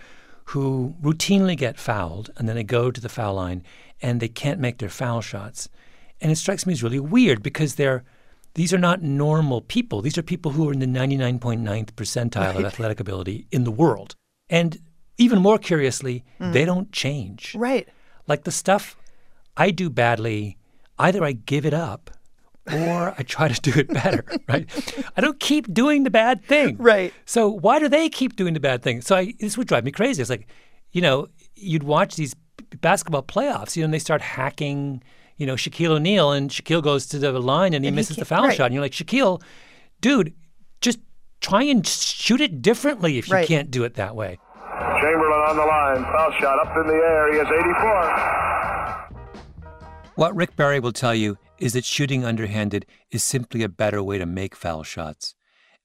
[0.47, 3.63] who routinely get fouled, and then they go to the foul line
[4.03, 5.69] and they can't make their foul shots.
[6.21, 8.03] And it strikes me as really weird because they're
[8.59, 10.03] these are not normal people.
[10.03, 12.57] These are people who are in the 99.9th percentile right.
[12.57, 14.17] of athletic ability in the world.
[14.51, 14.79] And
[15.17, 16.53] even more curiously, mm.
[16.53, 17.55] they don't change.
[17.55, 17.89] Right.
[18.27, 18.97] Like the stuff
[19.57, 20.59] I do badly,
[20.99, 22.11] either I give it up
[22.67, 24.69] or I try to do it better, right?
[25.17, 26.79] I don't keep doing the bad thing.
[26.79, 27.15] Right.
[27.27, 29.03] So why do they keep doing the bad thing?
[29.03, 30.21] So I, this would drive me crazy.
[30.21, 30.49] It's like,
[30.91, 32.35] you know, you'd watch these
[32.81, 35.01] basketball playoffs, you know, and they start hacking–
[35.39, 38.23] you know, Shaquille O'Neal, and Shaquille goes to the line and he and misses he
[38.23, 38.57] the foul right.
[38.57, 38.67] shot.
[38.67, 39.41] And you're like, Shaquille,
[40.01, 40.35] dude,
[40.81, 40.99] just
[41.41, 44.41] try and shoot it differently if you can't do it that way.
[45.01, 47.33] Chamberlain on the line, foul shot up in the air.
[47.33, 49.15] He has 84.
[50.17, 54.19] What Rick Barry will tell you is that shooting underhanded is simply a better way
[54.19, 55.37] to make foul shots.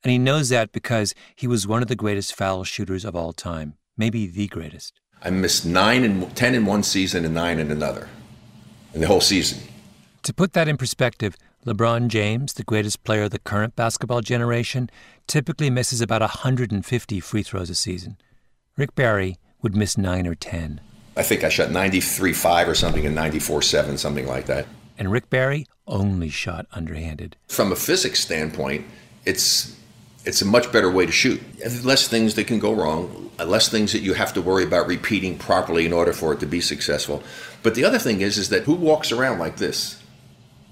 [0.04, 3.34] And he knows that because he was one of the greatest foul shooters of all
[3.34, 5.00] time, maybe the greatest.
[5.22, 8.10] I missed nine and ten in one season and nine in another
[8.94, 9.60] in the whole season.
[10.24, 14.90] To put that in perspective, LeBron James, the greatest player of the current basketball generation,
[15.28, 18.18] typically misses about 150 free throws a season.
[18.78, 20.82] Rick Barry would miss 9 or 10.
[21.16, 24.66] I think I shot 93 5 or something and 94 7, something like that.
[24.98, 27.36] And Rick Barry only shot underhanded.
[27.48, 28.86] From a physics standpoint,
[29.26, 29.78] it's
[30.26, 31.42] it's a much better way to shoot.
[31.84, 35.38] Less things that can go wrong, less things that you have to worry about repeating
[35.38, 37.22] properly in order for it to be successful.
[37.63, 40.02] But the other thing is, is that who walks around like this?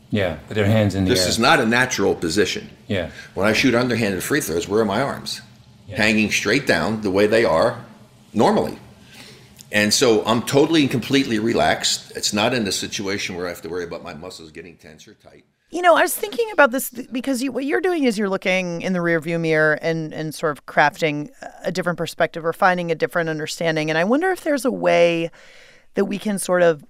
[0.10, 1.30] Yeah, with their hands in the This air.
[1.30, 2.70] is not a natural position.
[2.88, 3.12] Yeah.
[3.34, 5.42] When I shoot underhanded free throws, where are my arms?
[5.90, 7.84] Hanging straight down the way they are
[8.34, 8.78] normally.
[9.74, 12.12] And so I'm totally and completely relaxed.
[12.16, 15.08] It's not in a situation where I have to worry about my muscles getting tense
[15.08, 15.46] or tight.
[15.70, 18.82] You know, I was thinking about this because you, what you're doing is you're looking
[18.82, 21.30] in the rearview mirror and and sort of crafting
[21.64, 23.90] a different perspective or finding a different understanding.
[23.90, 25.32] And I wonder if there's a way
[25.96, 26.84] that we can sort of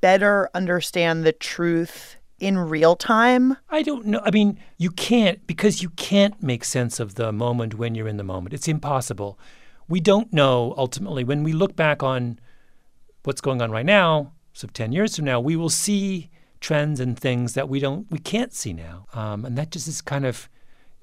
[0.00, 3.56] better understand the truth in real time.
[3.68, 4.20] I don't know.
[4.24, 8.16] I mean, you can't because you can't make sense of the moment when you're in
[8.16, 8.54] the moment.
[8.54, 9.38] It's impossible.
[9.88, 12.38] We don't know ultimately when we look back on
[13.24, 14.32] what's going on right now.
[14.52, 18.18] So 10 years from now, we will see trends and things that we don't we
[18.18, 19.06] can't see now.
[19.12, 20.48] Um, and that just is kind of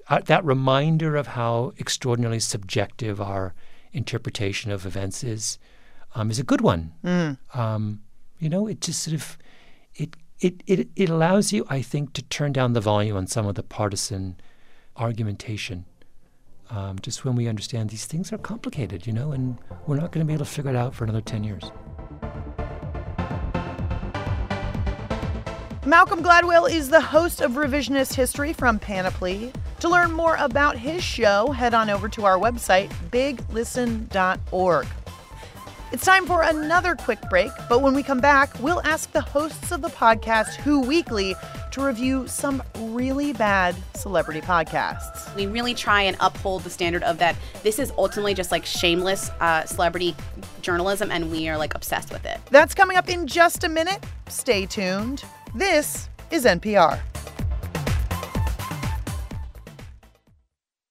[0.08, 3.54] uh, that reminder of how extraordinarily subjective our
[3.92, 5.58] interpretation of events is
[6.18, 6.92] um, is a good one.
[7.04, 7.38] Mm.
[7.54, 8.00] Um,
[8.38, 9.38] you know, it just sort of
[9.94, 13.46] it, it it it allows you, I think, to turn down the volume on some
[13.46, 14.36] of the partisan
[14.96, 15.84] argumentation.
[16.70, 20.24] Um, just when we understand these things are complicated, you know, and we're not going
[20.24, 21.70] to be able to figure it out for another ten years.
[25.86, 29.52] Malcolm Gladwell is the host of Revisionist History from Panoply.
[29.80, 34.86] To learn more about his show, head on over to our website, biglisten.org.
[35.90, 39.72] It's time for another quick break, but when we come back, we'll ask the hosts
[39.72, 41.34] of the podcast Who Weekly
[41.70, 45.34] to review some really bad celebrity podcasts.
[45.34, 49.30] We really try and uphold the standard of that this is ultimately just like shameless
[49.40, 50.14] uh, celebrity
[50.60, 52.38] journalism, and we are like obsessed with it.
[52.50, 54.04] That's coming up in just a minute.
[54.28, 55.24] Stay tuned.
[55.54, 57.00] This is NPR.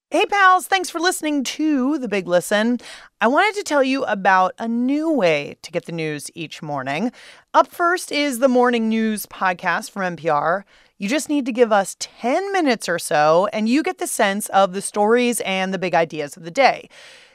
[0.10, 2.80] Hey, pals, thanks for listening to The Big Listen.
[3.20, 7.12] I wanted to tell you about a new way to get the news each morning.
[7.54, 10.64] Up first is the Morning News podcast from NPR.
[10.98, 14.48] You just need to give us 10 minutes or so, and you get the sense
[14.48, 16.88] of the stories and the big ideas of the day.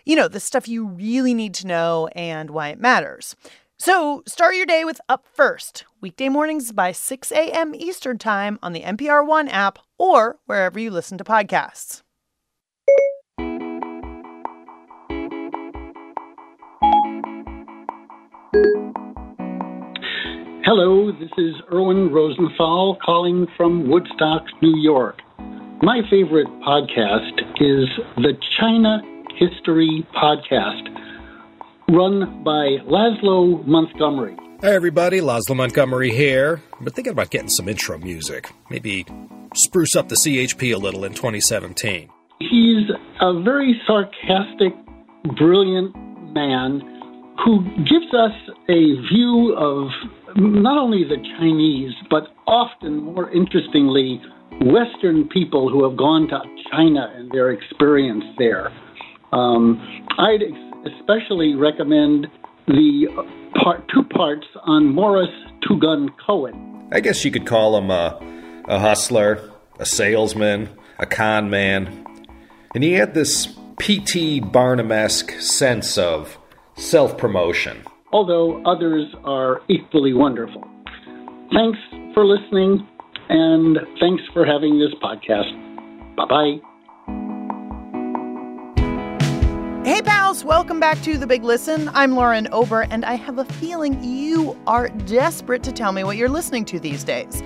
[0.07, 3.37] You know, the stuff you really need to know and why it matters.
[3.77, 7.75] So start your day with Up First, weekday mornings by 6 a.m.
[7.75, 12.02] Eastern Time on the NPR One app or wherever you listen to podcasts.
[20.75, 25.21] Hello, this is Erwin Rosenthal calling from Woodstock, New York.
[25.83, 29.03] My favorite podcast is the China
[29.37, 30.89] History Podcast,
[31.91, 34.35] run by Laszlo Montgomery.
[34.63, 36.63] Hi, everybody, Laszlo Montgomery here.
[36.73, 38.51] I've been thinking about getting some intro music.
[38.71, 39.05] Maybe
[39.55, 42.09] spruce up the CHP a little in 2017.
[42.39, 42.89] He's
[43.21, 44.73] a very sarcastic,
[45.37, 45.95] brilliant
[46.33, 46.81] man
[47.45, 48.33] who gives us
[48.71, 49.91] a view of
[50.37, 54.21] not only the Chinese, but often more interestingly,
[54.61, 56.41] Western people who have gone to
[56.71, 58.71] China and their experience there.
[59.33, 59.81] Um,
[60.19, 62.27] I'd ex- especially recommend
[62.67, 63.07] the
[63.63, 65.31] part, two parts on Morris
[65.67, 66.89] Two Gun Cohen.
[66.93, 68.21] I guess you could call him a,
[68.69, 70.69] a hustler, a salesman,
[70.99, 72.07] a con man.
[72.75, 74.41] And he had this P.T.
[74.41, 76.39] Barnum esque sense of
[76.77, 77.85] self promotion.
[78.13, 80.63] Although others are equally wonderful.
[81.53, 81.79] Thanks
[82.15, 82.87] for listening,
[83.29, 86.17] and thanks for having this podcast.
[86.17, 86.73] Bye bye.
[89.85, 91.91] Hey, pals, welcome back to The Big Listen.
[91.93, 96.17] I'm Lauren Ober, and I have a feeling you are desperate to tell me what
[96.17, 97.43] you're listening to these days.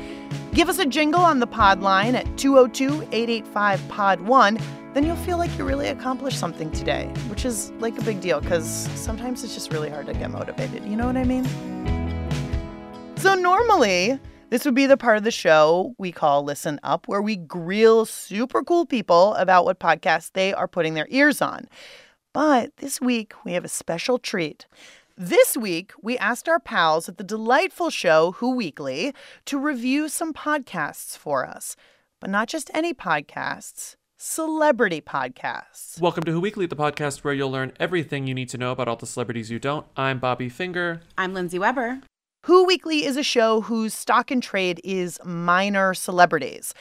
[0.52, 4.59] Give us a jingle on the pod line at 202 885 Pod 1.
[4.96, 8.40] Then you'll feel like you really accomplished something today, which is like a big deal
[8.40, 10.87] because sometimes it's just really hard to get motivated.
[10.87, 11.44] You know what I mean?
[13.16, 17.21] So, normally, this would be the part of the show we call Listen Up, where
[17.21, 21.68] we grill super cool people about what podcasts they are putting their ears on.
[22.33, 24.64] But this week, we have a special treat.
[25.14, 29.12] This week, we asked our pals at the delightful show Who Weekly
[29.44, 31.77] to review some podcasts for us.
[32.18, 36.00] But not just any podcasts, celebrity podcasts.
[36.00, 38.88] Welcome to Who Weekly, the podcast where you'll learn everything you need to know about
[38.88, 39.87] all the celebrities you don't.
[39.96, 41.02] I'm Bobby Finger.
[41.19, 42.00] I'm Lindsey Weber.
[42.46, 46.73] Who Weekly is a show whose stock and trade is minor celebrities,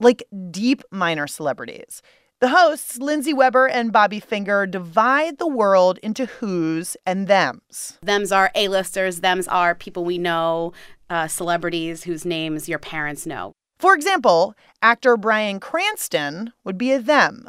[0.00, 2.02] like deep minor celebrities.
[2.40, 7.98] The hosts, Lindsey Weber and Bobby Finger, divide the world into who's and them's.
[8.02, 9.20] Them's are A-listers.
[9.20, 10.72] Them's are people we know,
[11.08, 13.52] uh, celebrities whose names your parents know.
[13.80, 17.48] For example, actor Bryan Cranston would be a them.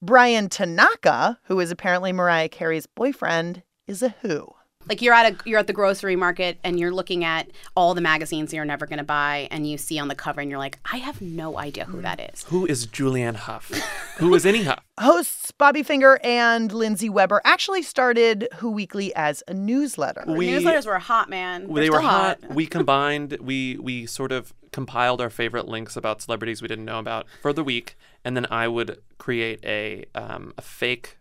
[0.00, 4.54] Bryan Tanaka, who is apparently Mariah Carey's boyfriend, is a who.
[4.88, 8.02] Like you're at a you're at the grocery market and you're looking at all the
[8.02, 10.78] magazines you're never going to buy and you see on the cover and you're like,
[10.92, 12.44] I have no idea who that is.
[12.44, 13.70] Who is Julianne Hough?
[14.18, 14.80] Who is any Hough?
[15.00, 20.22] Hosts Bobby Finger and Lindsay Weber actually started Who Weekly as a newsletter.
[20.28, 21.66] We- Newsletters were hot, man.
[21.66, 22.38] They're they were still hot.
[22.50, 23.38] we combined.
[23.40, 27.52] We we sort of compiled our favorite links about celebrities we didn't know about for
[27.52, 31.18] the week, and then I would create a um, a fake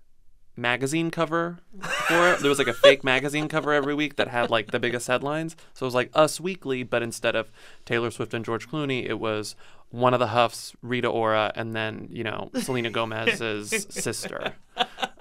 [0.55, 1.59] magazine cover
[2.07, 2.39] for it.
[2.39, 5.55] There was like a fake magazine cover every week that had like the biggest headlines.
[5.75, 7.51] So it was like Us Weekly, but instead of
[7.85, 9.55] Taylor Swift and George Clooney, it was
[9.91, 14.53] one of the Houghs, Rita Ora, and then you know Selena Gomez's sister.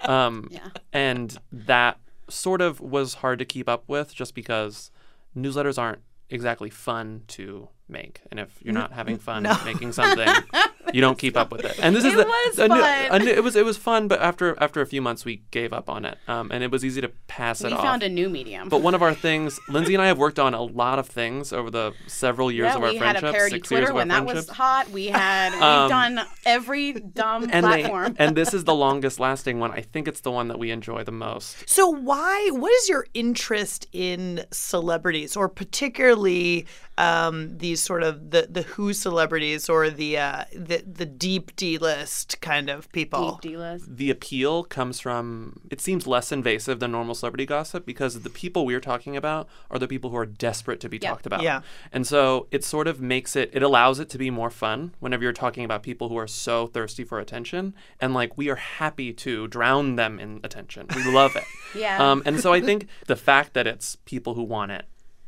[0.01, 0.49] Um,
[0.91, 4.89] And that sort of was hard to keep up with, just because
[5.37, 5.99] newsletters aren't
[6.31, 9.55] exactly fun to make, and if you're not having fun No.
[9.65, 10.27] making something,
[10.93, 11.77] you don't keep up with it.
[11.81, 13.21] And this is It the, was a new- fun.
[13.21, 15.89] a it was it was fun, but after after a few months, we gave up
[15.89, 17.79] on it, um, and it was easy to pass it off.
[17.81, 18.69] We found a new medium.
[18.69, 21.51] But one of our things, Lindsey and I have worked on a lot of things
[21.53, 23.01] over the several years yeah, of our friendship.
[23.01, 24.89] we had a parody Twitter when that was hot.
[24.89, 28.15] We had we've Um, done every dumb and they, platform.
[28.17, 29.71] and this is the longest lasting one.
[29.71, 31.69] I think it's the one that we enjoy the most.
[31.69, 36.65] So why what is your interest in celebrities or particularly
[36.97, 41.77] um, these sort of the the who celebrities or the uh, the the deep D
[41.77, 43.31] list kind of people?
[43.41, 43.85] Deep D list.
[43.97, 48.65] The appeal comes from it seems less invasive than normal celebrity gossip because the people
[48.65, 51.09] we're talking about are the people who are desperate to be Yeah.
[51.09, 51.41] talked about.
[51.41, 51.61] Yeah.
[51.91, 55.23] And so it sort of makes it it allows it to be more fun whenever
[55.23, 59.11] you're talking about people who are so thirsty for attention and like we are happy
[59.13, 60.85] to drown them in attention.
[60.95, 61.43] We love it.
[61.75, 61.97] Yeah.
[62.11, 64.85] Um and so I think the fact that it's people who want it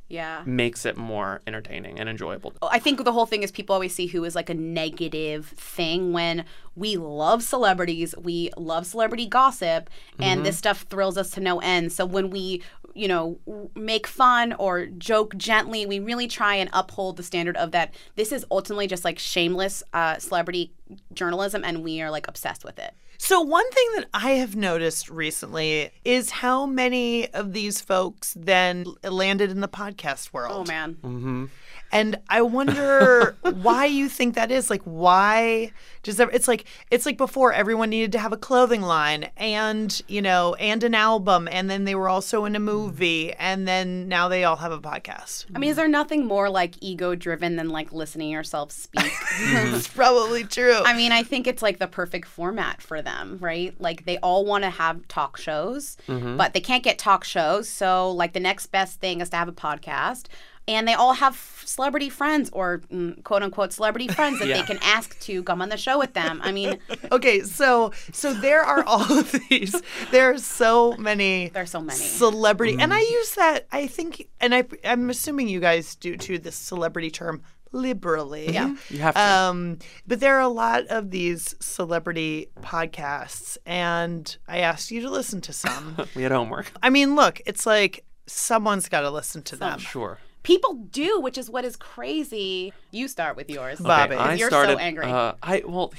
[0.08, 0.43] Yeah.
[0.45, 2.53] makes it more entertaining and enjoyable.
[2.62, 6.14] I think the whole thing is people always see who is like a negative thing
[6.14, 6.45] when
[6.76, 9.89] we love celebrities, we love celebrity gossip,
[10.20, 10.43] and Mhm.
[10.43, 11.91] this stuff thrills us to no end.
[11.91, 12.62] So when we,
[12.93, 13.39] you know,
[13.76, 18.32] make fun or joke gently, we really try and uphold the standard of that this
[18.32, 20.72] is ultimately just like shameless uh, celebrity
[21.14, 22.93] journalism, and we are like obsessed with it.
[23.18, 28.86] So one thing that I have noticed recently is how many of these folks then
[29.03, 30.68] landed in the podcast world.
[30.68, 30.95] Oh man.
[30.95, 31.45] Mm-hmm.
[31.91, 34.69] And I wonder why you think that is.
[34.69, 35.71] Like, why
[36.03, 36.29] does that?
[36.33, 40.55] It's like it's like before everyone needed to have a clothing line and you know
[40.55, 44.43] and an album, and then they were also in a movie, and then now they
[44.43, 45.45] all have a podcast.
[45.55, 49.11] I mean, is there nothing more like ego driven than like listening yourself speak?
[49.38, 50.81] It's probably true.
[50.86, 53.73] I mean, I think it's like the perfect format for them, right?
[53.79, 56.38] Like they all want to have talk shows, Mhm.
[56.38, 57.67] but they can't get talk shows.
[57.69, 60.25] So, like, the next best thing is to have a podcast.
[60.68, 64.61] And they all have celebrity friends or mm, quote unquote celebrity friends that Yeah.
[64.61, 66.39] they can ask to come on the show with them.
[66.43, 66.80] I mean,
[67.11, 69.76] okay, so so there are all of these.
[70.11, 71.49] There are so many.
[71.49, 73.68] There are so many celebrity, and I use that.
[73.72, 76.39] I think, and I I'm assuming you guys do too.
[76.39, 78.51] This celebrity term liberally.
[78.53, 78.76] Yeah.
[78.89, 79.22] You have to.
[79.22, 85.09] Um, but there are a lot of these celebrity podcasts, and I asked you to
[85.09, 85.97] listen to some.
[86.16, 86.72] we had homework.
[86.82, 89.80] I mean, look, it's like someone's got to listen to them.
[89.80, 90.20] Sure.
[90.46, 92.72] People do, which is what is crazy.
[92.91, 94.16] You start with yours, Okay, Bobby.
[94.16, 94.74] I You're started.
[94.74, 95.06] so angry.
[95.06, 95.91] Uh, I well,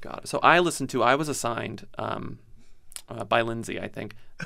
[0.00, 0.20] God.
[0.24, 1.02] So I listened to.
[1.02, 2.38] I was assigned um,
[3.08, 4.14] uh, by Lindsey, I think.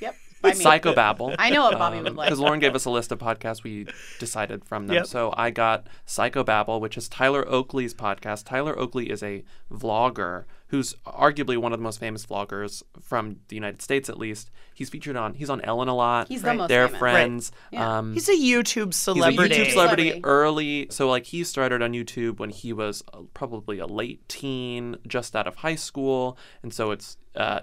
[0.00, 0.14] Yep.
[0.42, 0.64] by me.
[0.64, 1.34] Psychobabble.
[1.38, 2.28] I know what Bobby would like.
[2.28, 3.86] Because Lauren gave us a list of podcasts we
[4.18, 4.96] decided from them.
[4.96, 5.06] Yep.
[5.06, 8.44] So I got Psychobabble, which is Tyler Oakley's podcast.
[8.44, 9.42] Tyler Oakley is a
[9.72, 14.50] vlogger who's arguably one of the most famous vloggers from the United States, at least.
[14.74, 15.34] He's featured on.
[15.34, 16.28] He's on Ellen a lot.
[16.28, 16.98] He's the most They're famous.
[16.98, 17.52] friends.
[17.72, 17.78] Right.
[17.78, 17.98] Yeah.
[17.98, 19.54] Um, He's a YouTube celebrity.
[19.54, 20.88] He's a YouTube celebrity early.
[20.90, 25.34] So like he started on YouTube when he was uh, probably a late teen, just
[25.36, 27.60] out of high school, and so it's uh,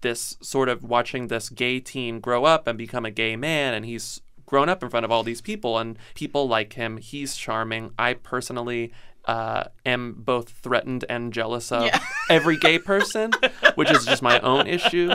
[0.00, 3.84] this sort of watching this gay teen grow up and become a gay man, and
[3.84, 6.96] he's grown up in front of all these people, and people like him.
[6.96, 7.92] He's charming.
[7.98, 8.92] I personally.
[9.26, 11.98] Uh, am both threatened and jealous of Yeah.
[12.30, 13.32] every gay person,
[13.74, 15.10] which is just my own issue.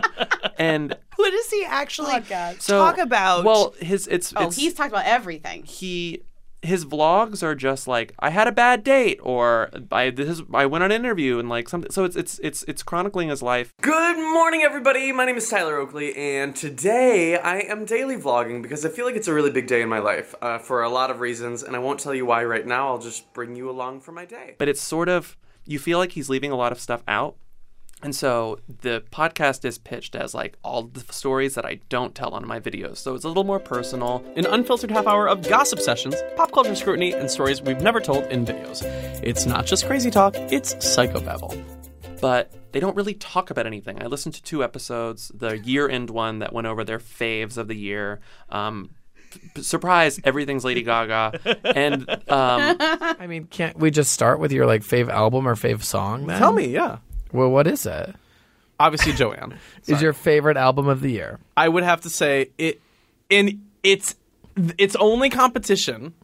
[0.58, 2.22] And What does he actually
[2.60, 3.46] so, talk about?
[3.46, 5.64] Well, his it's oh, it's, he's talked about everything.
[5.64, 6.24] he
[6.62, 10.66] his vlogs are just like I had a bad date or I this is, I
[10.68, 13.74] went on an interview and like something so it's it's it's it's chronicling his life.
[13.82, 15.12] Good morning, everybody.
[15.12, 19.16] My name is Tyler Oakley, and today I am daily vlogging because I feel like
[19.16, 21.76] it's a really big day in my life uh, for a lot of reasons, and
[21.76, 22.90] I won't tell you why right now.
[22.90, 24.56] I'll just bring you along for my day.
[24.58, 27.38] But it's sort of you feel like he's leaving a lot of stuff out.
[28.04, 32.32] And so the podcast is pitched as like all the stories that I don't tell
[32.34, 32.98] on my videos.
[32.98, 34.24] So it's a little more personal.
[34.36, 38.26] An unfiltered half hour of gossip sessions, pop culture scrutiny, and stories we've never told
[38.26, 38.84] in videos.
[39.24, 41.62] It's not just crazy talk, it's psychobabble.
[42.20, 44.02] But they don't really talk about anything.
[44.02, 47.68] I listened to two episodes, the year end one that went over their faves of
[47.68, 48.20] the year.
[48.50, 48.92] Um,
[49.60, 51.60] surprise, everything's Lady Gaga.
[51.76, 52.18] And um,
[52.80, 56.28] I mean, can't we just start with your like fave album or fave song?
[56.28, 56.40] Then?
[56.40, 56.98] Tell me, yeah.
[57.32, 58.16] Well, what is it?
[58.80, 59.60] Obviously, Joanne.
[59.88, 61.40] Is your favorite album of the year?
[61.56, 62.82] I would have to say it
[63.30, 64.16] in its
[64.78, 66.16] its only competition.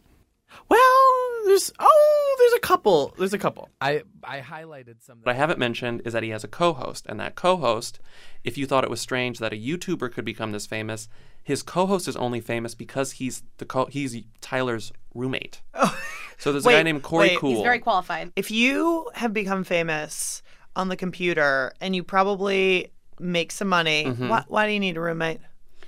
[0.68, 1.04] Well,
[1.46, 3.14] there's oh, there's a couple.
[3.16, 3.68] There's a couple.
[3.80, 5.20] I I highlighted some.
[5.22, 8.00] What I haven't mentioned is that he has a co-host, and that co-host,
[8.42, 11.08] if you thought it was strange that a YouTuber could become this famous,
[11.44, 15.62] his co-host is only famous because he's the co- he's Tyler's roommate.
[15.74, 15.96] Oh.
[16.38, 17.50] So there's a guy Wait, named Korey wait, Kuhl.
[17.50, 18.32] He's very qualified.
[18.36, 20.42] If you have become famous
[20.78, 24.28] on the computer and you probably make some money, Mhm.
[24.28, 25.40] why, why do you need a roommate?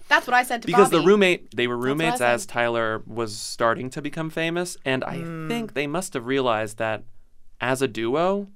[0.08, 3.88] That's what I said to because the roommate they were roommates as Tyler was starting
[3.90, 5.48] to become famous, and I Hmm.
[5.48, 7.04] think they must have realized that
[7.60, 8.48] as a duo,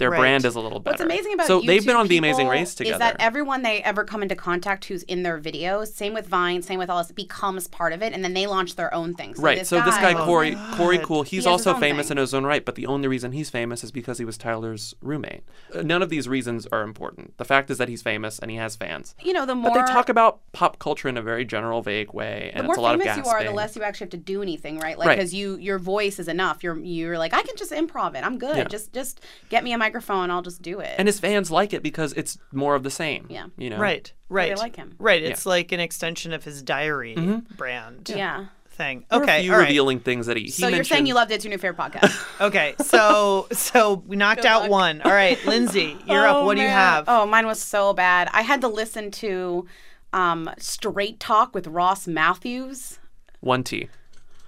[0.00, 0.18] their Right.
[0.18, 0.94] brand is a little better.
[0.94, 2.94] What's amazing about so they've been YouTube on the Amazing Race together.
[2.94, 6.62] Is that everyone they ever come into contact who's in their videos, same with Vine,
[6.62, 9.34] same with all this, becomes part of it, and then they launch their own thing.
[9.36, 9.58] So right.
[9.60, 12.16] This so this guy was Korey like- Korey Kuhl, he's He also famous thing.
[12.16, 14.94] in his own right, but the only reason he's famous is because he was Tyler's
[15.00, 15.42] roommate.
[15.72, 17.36] Uh, None of these reasons are important.
[17.38, 19.14] The fact is that he's famous and he has fans.
[19.22, 22.12] You know, the But more they talk about pop culture in a very general, vague
[22.14, 24.06] way, the and more it's a lot of famous you are, the less you actually
[24.06, 24.98] have to do anything, right?
[24.98, 25.18] Like Right.
[25.18, 26.62] because you your voice is enough.
[26.64, 28.24] You're you're like I can just improv it.
[28.24, 28.56] I'm good.
[28.56, 28.64] Yeah.
[28.64, 29.20] Just just
[29.50, 29.89] get me a microphone.
[30.30, 30.94] I'll just do it.
[30.98, 33.26] and his fans like it because it's more of the same.
[33.28, 33.46] Yeah.
[33.56, 33.78] You know.
[33.78, 34.46] Right, Right.
[34.46, 34.58] they right.
[34.58, 34.94] like him.
[34.98, 35.28] Right, Yeah.
[35.30, 37.56] it's like an extension of his diary Mhm.
[37.56, 38.46] brand Yeah.
[38.70, 39.04] thing.
[39.12, 39.66] Okay, a few all right.
[39.66, 40.44] revealing things that he.
[40.44, 41.34] he so you're saying you loved it?
[41.36, 42.26] It's your new favorite podcast.
[42.40, 45.02] Okay, so so we knocked out one.
[45.02, 46.36] All right, Lindsey, you're up.
[46.36, 47.04] Oh, What do you have?
[47.08, 48.28] Oh, mine was so bad.
[48.32, 49.66] I had to listen to
[50.12, 52.98] um, Straight Talk with Ross Mathews.
[53.40, 53.88] One T.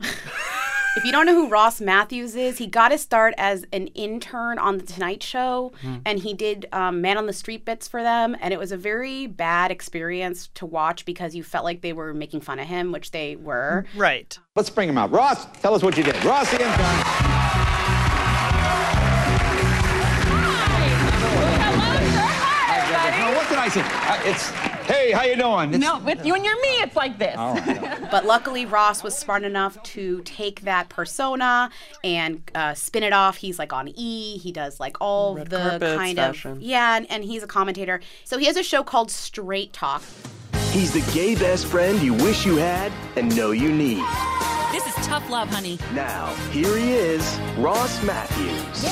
[0.95, 4.59] If you don't know who Ross Mathews is, he got his start as an intern
[4.59, 5.97] on The Tonight Show, Hmm.
[6.05, 8.36] and he did um, Man on the Street bits for them.
[8.43, 12.12] And it was a very bad experience to watch because you felt like they were
[12.12, 13.86] making fun of him, which they were.
[13.97, 14.38] Right.
[14.55, 15.11] Let's bring him out.
[15.11, 16.22] Ross, tell us what you did.
[16.24, 17.22] Ross, the intern.
[23.24, 23.80] Oh, what did I say?
[23.82, 24.51] Uh, it's
[25.03, 25.74] hey, how you doing?
[25.74, 27.36] It's- No, with you and your me, it's like this.
[27.36, 28.11] All right.
[28.11, 31.70] but luckily, Ross was smart enough to take that persona
[32.05, 33.36] and uh, spin it off.
[33.36, 34.38] He's like on E.
[34.38, 36.53] He does like all Red the carpets, kind fashion.
[36.53, 38.00] of yeah, and, and he's a commentator.
[38.24, 40.03] So he has a show called Straight Talk.
[40.70, 44.03] He's the gay best friend you wish you had and know you need.
[44.72, 45.78] This is tough love, honey.
[45.92, 48.82] Now, here he is, Ross Mathews.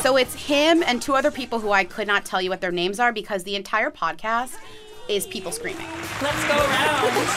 [0.00, 2.72] So it's him and two other people who I could not tell you what their
[2.72, 4.56] names are because the entire podcast
[5.08, 5.86] is people screaming.
[6.22, 7.28] Let's go around.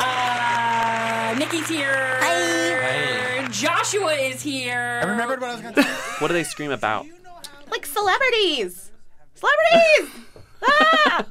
[0.00, 2.18] Uh, Nikki's here.
[2.20, 3.46] Hi.
[3.50, 5.00] Joshua is here.
[5.02, 5.88] I remembered what I was going to say.
[6.20, 7.06] What do they scream about?
[7.70, 8.90] Like celebrities.
[9.34, 10.24] Celebrities!
[10.62, 11.26] ah!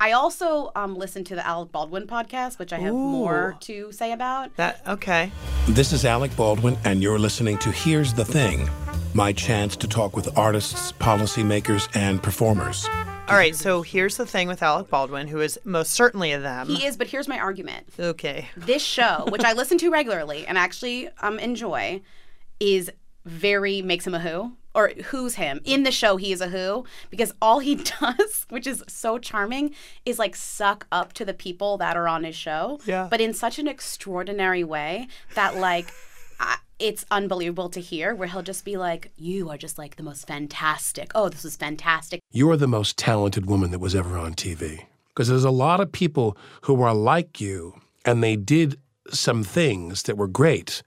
[0.00, 4.12] I also um, listened to the Alec Baldwin podcast, which I have more to say
[4.12, 4.56] about.
[4.56, 5.30] That okay.
[5.68, 8.68] This is Alec Baldwin, and you're listening to Here's the Thing,
[9.14, 12.88] my chance to talk with artists, policymakers, and performers.
[13.26, 16.66] All right, so here's the thing with Alec Baldwin, who is most certainly a them.
[16.66, 17.86] He is, but here's my argument.
[17.98, 18.48] Okay.
[18.54, 22.02] This show, which I listen to regularly and actually um, enjoy,
[22.60, 22.90] is
[23.24, 25.60] very makes him a who or who's him.
[25.64, 29.74] In the show, he is a who because all he does, which is so charming,
[30.04, 32.78] is like suck up to the people that are on his show.
[32.84, 33.08] Yeah.
[33.10, 35.92] But in such an extraordinary way that like.
[36.78, 40.26] It's unbelievable to hear where he'll just be like, You are just like the most
[40.26, 41.12] fantastic.
[41.14, 42.20] Oh, this is fantastic.
[42.32, 44.84] You're the most talented woman that was ever on TV.
[45.08, 48.78] Because there's a lot of people who are like you, and they did
[49.10, 50.82] some things that were great,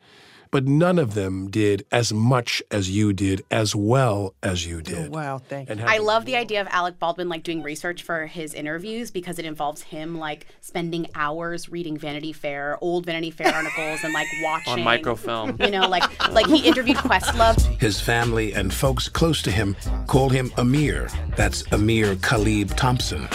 [0.51, 5.07] but none of them did as much as you did, as well as you did.
[5.07, 8.25] Oh, wow, thank And I love the idea of Alec Baldwin like doing research for
[8.25, 13.47] his interviews because it involves him like spending hours reading Vanity Fair, old Vanity Fair
[13.53, 15.57] articles, and like watching On microfilm.
[15.59, 17.57] You know, like like he interviewed Questlove.
[17.79, 19.75] His family and folks close to him
[20.07, 21.11] call him Ahmir.
[21.35, 23.27] That's Ahmir Khalib Thompson.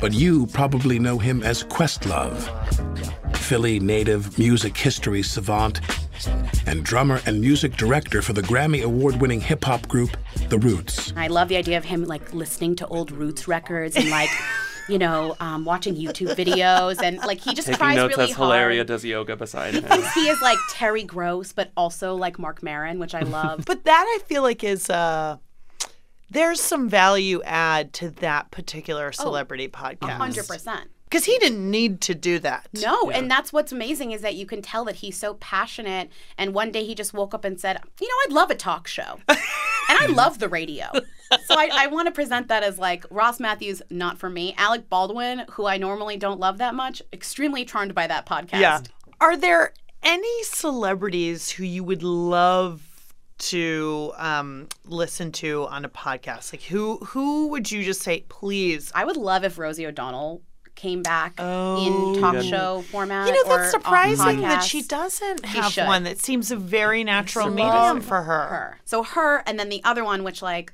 [0.00, 2.38] But you probably know him as Questlove.
[3.36, 5.80] Philly native music history savant
[6.66, 10.16] and drummer and music director for the Grammy award winning hip hop group
[10.48, 11.12] The Roots.
[11.16, 14.30] I love the idea of him like listening to old Roots records and like
[14.88, 18.36] you know, um, watching YouTube videos, and like he just Taking tries notes really as
[18.36, 18.46] hard.
[18.54, 19.86] Hilaria does yoga beside He him.
[19.88, 23.64] thinks he is like Terry Gross, but also like Marc Maron, which I love.
[23.66, 25.36] But that I feel like is uh
[26.30, 30.10] there's some value add to that particular celebrity Oh, podcast.
[30.16, 30.90] hundred percent.
[31.08, 32.68] Because he didn't need to do that.
[32.82, 36.10] No, and that's what's amazing is that you can tell that he's so passionate.
[36.36, 38.86] And one day he just woke up and said, "You know, I'd love a talk
[38.86, 39.38] show, and
[39.88, 40.86] I love the radio."
[41.46, 44.54] So I, I want to present that as like Ross Mathews, not for me.
[44.56, 48.60] Alec Baldwin, who I normally don't love that much, extremely charmed by that podcast.
[48.60, 48.80] Yeah.
[49.20, 52.82] Are there any celebrities who you would love
[53.38, 56.52] to um, listen to on a podcast?
[56.52, 58.90] Like who who would you just say, please?
[58.94, 60.42] I would love if Rosie O'Donnell
[60.78, 62.14] came back Oh.
[62.14, 63.26] in talk show format.
[63.26, 65.86] You know, that's on surprising that she doesn't have should.
[65.86, 68.78] one that seems a very natural Love medium for her.
[68.84, 70.72] So her, and then the other one, which like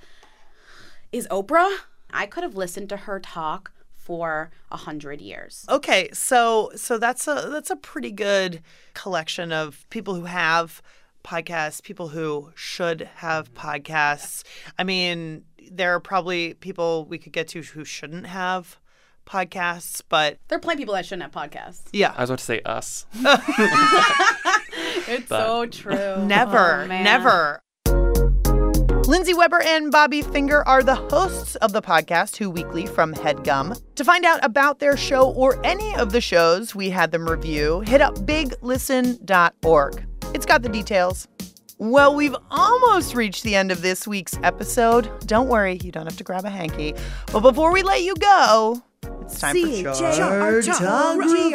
[1.11, 1.71] is Oprah.
[2.13, 5.65] I could have listened to her talk for a hundred years.
[5.69, 8.61] Okay, so so that's a that's a pretty good
[8.93, 10.83] collection of people who have
[11.25, 14.45] podcasts, people who should have podcasts.
[14.79, 18.79] I mean, there are probably people we could get to who shouldn't have
[19.25, 21.83] podcasts, but There are plenty of people that shouldn't have podcasts.
[21.93, 22.13] yeah.
[22.17, 23.07] I was about to say us.
[25.07, 26.17] It's But- so true.
[26.27, 27.61] Never, Oh, never.
[29.07, 33.81] Lindsey Weber and Bobby Finger are the hosts of the podcast Who Weekly from HeadGum.
[33.97, 37.81] To find out about their show or any of the shows we had them review,
[37.81, 40.07] hit up biglisten.org.
[40.35, 41.29] It's got the details.
[41.79, 45.11] Well, we've almost reached the end of this week's episode.
[45.27, 46.95] Don't worry, you don't have to grab a hanky.
[47.31, 48.83] But before we let you go,
[49.25, 51.51] it's time for Chartography.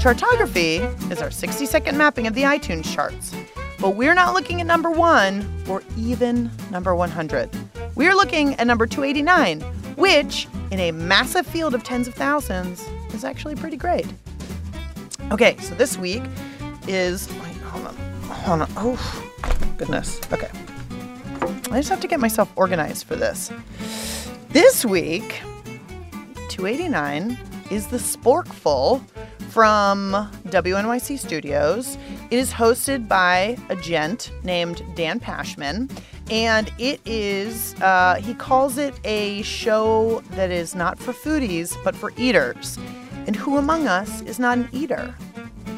[0.00, 3.34] Chartography is our 60 second mapping of the iTunes charts.
[3.80, 7.50] But we're not looking at number one or even number 100.
[7.94, 9.60] We're looking at number 289,
[9.96, 14.06] which, in a massive field of tens of thousands, is actually pretty great.
[15.30, 16.22] Okay, so this week
[16.88, 17.28] is.
[17.28, 17.94] Wait, hold on.
[17.94, 18.68] Hold on.
[18.76, 19.32] Oh,
[19.76, 20.20] goodness.
[20.32, 20.50] Okay.
[21.70, 23.50] I just have to get myself organized for this.
[24.54, 25.40] This week,
[26.48, 27.36] 289
[27.72, 29.02] is the Sporkful
[29.48, 30.12] from
[30.46, 31.98] WNYC Studios.
[32.30, 35.90] It is hosted by a gent named Dan Pashman,
[36.30, 41.96] and it is, uh, he calls it a show that is not for foodies, but
[41.96, 42.78] for eaters.
[43.26, 45.16] And who among us is not an eater?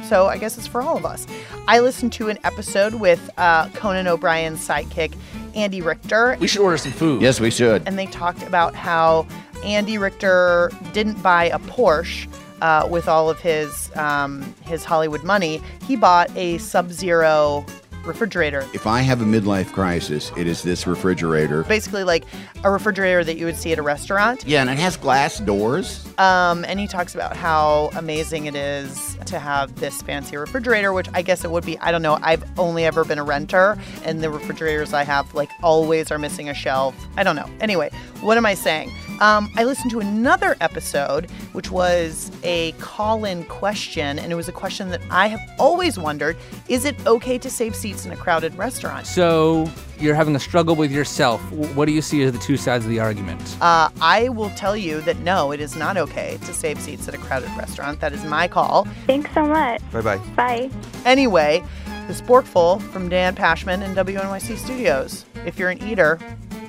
[0.05, 1.27] So I guess it's for all of us.
[1.67, 5.15] I listened to an episode with uh, Conan O'Brien's sidekick,
[5.57, 6.37] Andy Richter.
[6.39, 7.23] We should order some food.
[7.23, 7.83] Yes, we should.
[7.87, 9.27] And they talked about how
[9.65, 12.29] Andy Richter didn't buy a Porsche
[12.61, 15.61] uh, with all of his um, his Hollywood money.
[15.87, 17.65] He bought a Sub-Zero
[18.07, 18.67] refrigerator.
[18.73, 21.65] If I have a midlife crisis, it is this refrigerator.
[21.65, 22.25] Basically, like
[22.65, 24.45] a refrigerator that you would see at a restaurant.
[24.47, 26.07] Yeah, and it has glass doors.
[26.19, 31.09] Um, and he talks about how amazing it is to have this fancy refrigerator, which
[31.15, 31.79] I guess it would be.
[31.79, 32.19] I don't know.
[32.23, 36.49] I've only ever been a renter, and the refrigerators I have, like, always are missing
[36.49, 36.95] a shelf.
[37.17, 37.51] I don't know.
[37.61, 37.91] Anyway,
[38.21, 38.91] what am I saying?
[39.21, 44.49] Um, I listened to another episode, which was a call in question, and it was
[44.49, 46.37] a question that I have always wondered
[46.69, 49.07] is it okay to save seats in a crowded restaurant?
[49.07, 51.41] So you're having a struggle with yourself.
[51.53, 53.57] What do you see as the two sides of the argument?
[53.61, 57.15] Uh, I will tell you that no, it is not okay to save seats at
[57.15, 58.01] a crowded restaurant.
[58.01, 58.87] That is my call.
[59.07, 59.81] Thanks so much.
[59.93, 60.19] Bye bye.
[60.37, 60.71] Bye.
[61.05, 61.65] Anyway,
[62.07, 65.25] the Sporkful from Dan Pashman and WNYC Studios.
[65.47, 66.19] If you're an eater,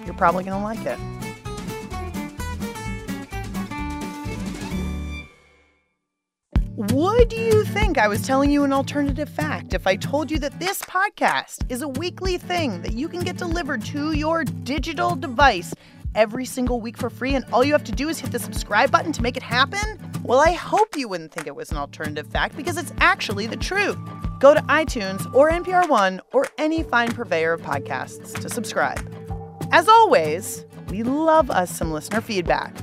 [0.05, 1.16] you're probably going to like it.
[6.77, 10.59] Would you think I was telling you an alternative fact if I told you that
[10.59, 15.73] this podcast is a weekly thing that you can get delivered to your digital device
[16.13, 18.91] every single week for free and all you have to do is hit the subscribe
[18.91, 19.99] button to make it happen?
[20.21, 23.57] Well, I hope you wouldn't think it was an alternative fact because it's actually the
[23.57, 23.97] truth.
[24.39, 29.11] Go to iTunes or NPR One or any fine purveyor of podcasts to subscribe.
[29.71, 32.77] As always, we love us some listener feedback.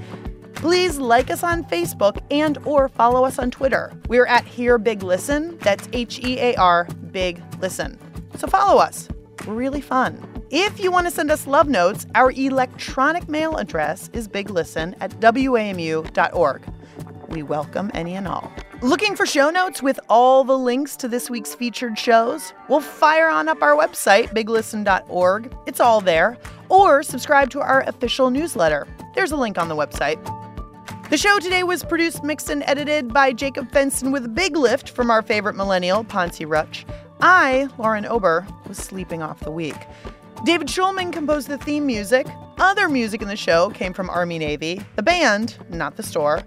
[0.64, 3.92] Please like us on Facebook and or follow us on Twitter.
[4.08, 5.58] We're at Hear Big Listen.
[5.58, 7.98] That's H E A R Big Listen.
[8.38, 9.10] So follow us.
[9.46, 10.26] We're really fun.
[10.48, 15.10] If you want to send us love notes, our electronic mail address is biglisten at
[15.20, 16.62] wamu.org.
[17.28, 18.50] We welcome any and all.
[18.80, 22.54] Looking for show notes with all the links to this week's featured shows?
[22.70, 25.54] We'll fire on up our website, biglisten.org.
[25.66, 26.38] It's all there.
[26.70, 28.86] Or subscribe to our official newsletter.
[29.14, 30.18] There's a link on the website.
[31.14, 34.88] The show today was produced, mixed, and edited by Jacob Fenson with a big lift
[34.88, 36.84] from our favorite millennial, Ponzi Rutch.
[37.20, 39.76] I, Lauren Ober, was sleeping off the week.
[40.44, 42.26] David Schulman composed the theme music.
[42.58, 46.42] Other music in the show came from Army Navy, the band, not the store.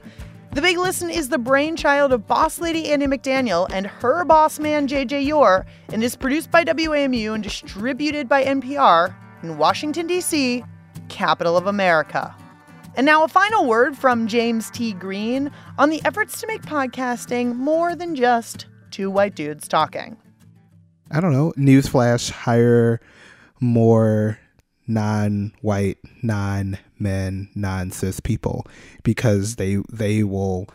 [0.52, 4.86] The Big Listen is the brainchild of boss lady Andi McDaniel and her boss man
[4.86, 10.62] JJ Yore and is produced by WAMU and distributed by NPR in Washington, D.C.,
[11.08, 12.36] capital of America.
[12.98, 14.92] And now a final word from James T.
[14.92, 20.18] Green on the efforts to make podcasting more than just two white dudes talking.
[21.12, 21.54] I don't know.
[21.56, 23.00] Newsflash: hire
[23.60, 24.40] more
[24.88, 28.66] non-white, non-men, non-cis people
[29.04, 30.68] because they they will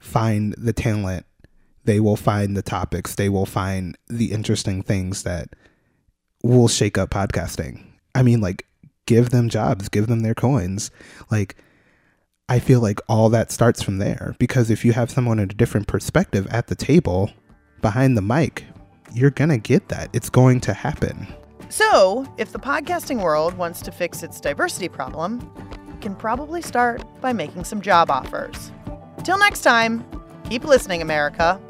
[0.00, 1.24] find the talent,
[1.84, 5.54] they will find the topics, they will find the interesting things that
[6.42, 7.84] will shake up podcasting.
[8.16, 8.66] I mean, like
[9.08, 10.92] give them jobs, give them their coins.
[11.30, 11.56] Like
[12.48, 15.54] I feel like all that starts from there because if you have someone in a
[15.54, 17.30] different perspective at the table
[17.80, 18.64] behind the mic,
[19.12, 20.10] you're going to get that.
[20.12, 21.26] It's going to happen.
[21.70, 25.50] So, if the podcasting world wants to fix its diversity problem,
[25.90, 28.72] it can probably start by making some job offers.
[29.24, 30.04] Till next time,
[30.48, 31.60] keep listening, America.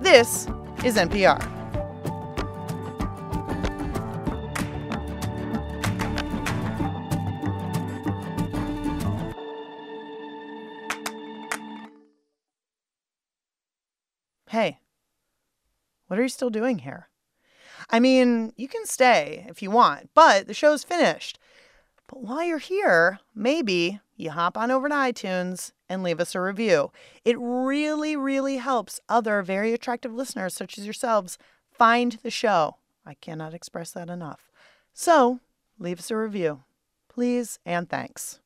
[0.00, 0.46] This
[0.84, 1.59] is NPR.
[14.50, 14.80] Hey,
[16.08, 17.06] what are you still doing here?
[17.88, 21.38] I mean, you can stay if you want, but the show's finished.
[22.08, 26.40] But while you're here, maybe you hop on over to iTunes and leave us a
[26.40, 26.90] review.
[27.24, 31.38] It really, really helps other very attractive listeners, such as yourselves,
[31.70, 32.74] find the show.
[33.06, 34.50] I cannot express that enough.
[34.92, 35.38] So
[35.78, 36.64] leave us a review,
[37.08, 38.39] please, and thanks.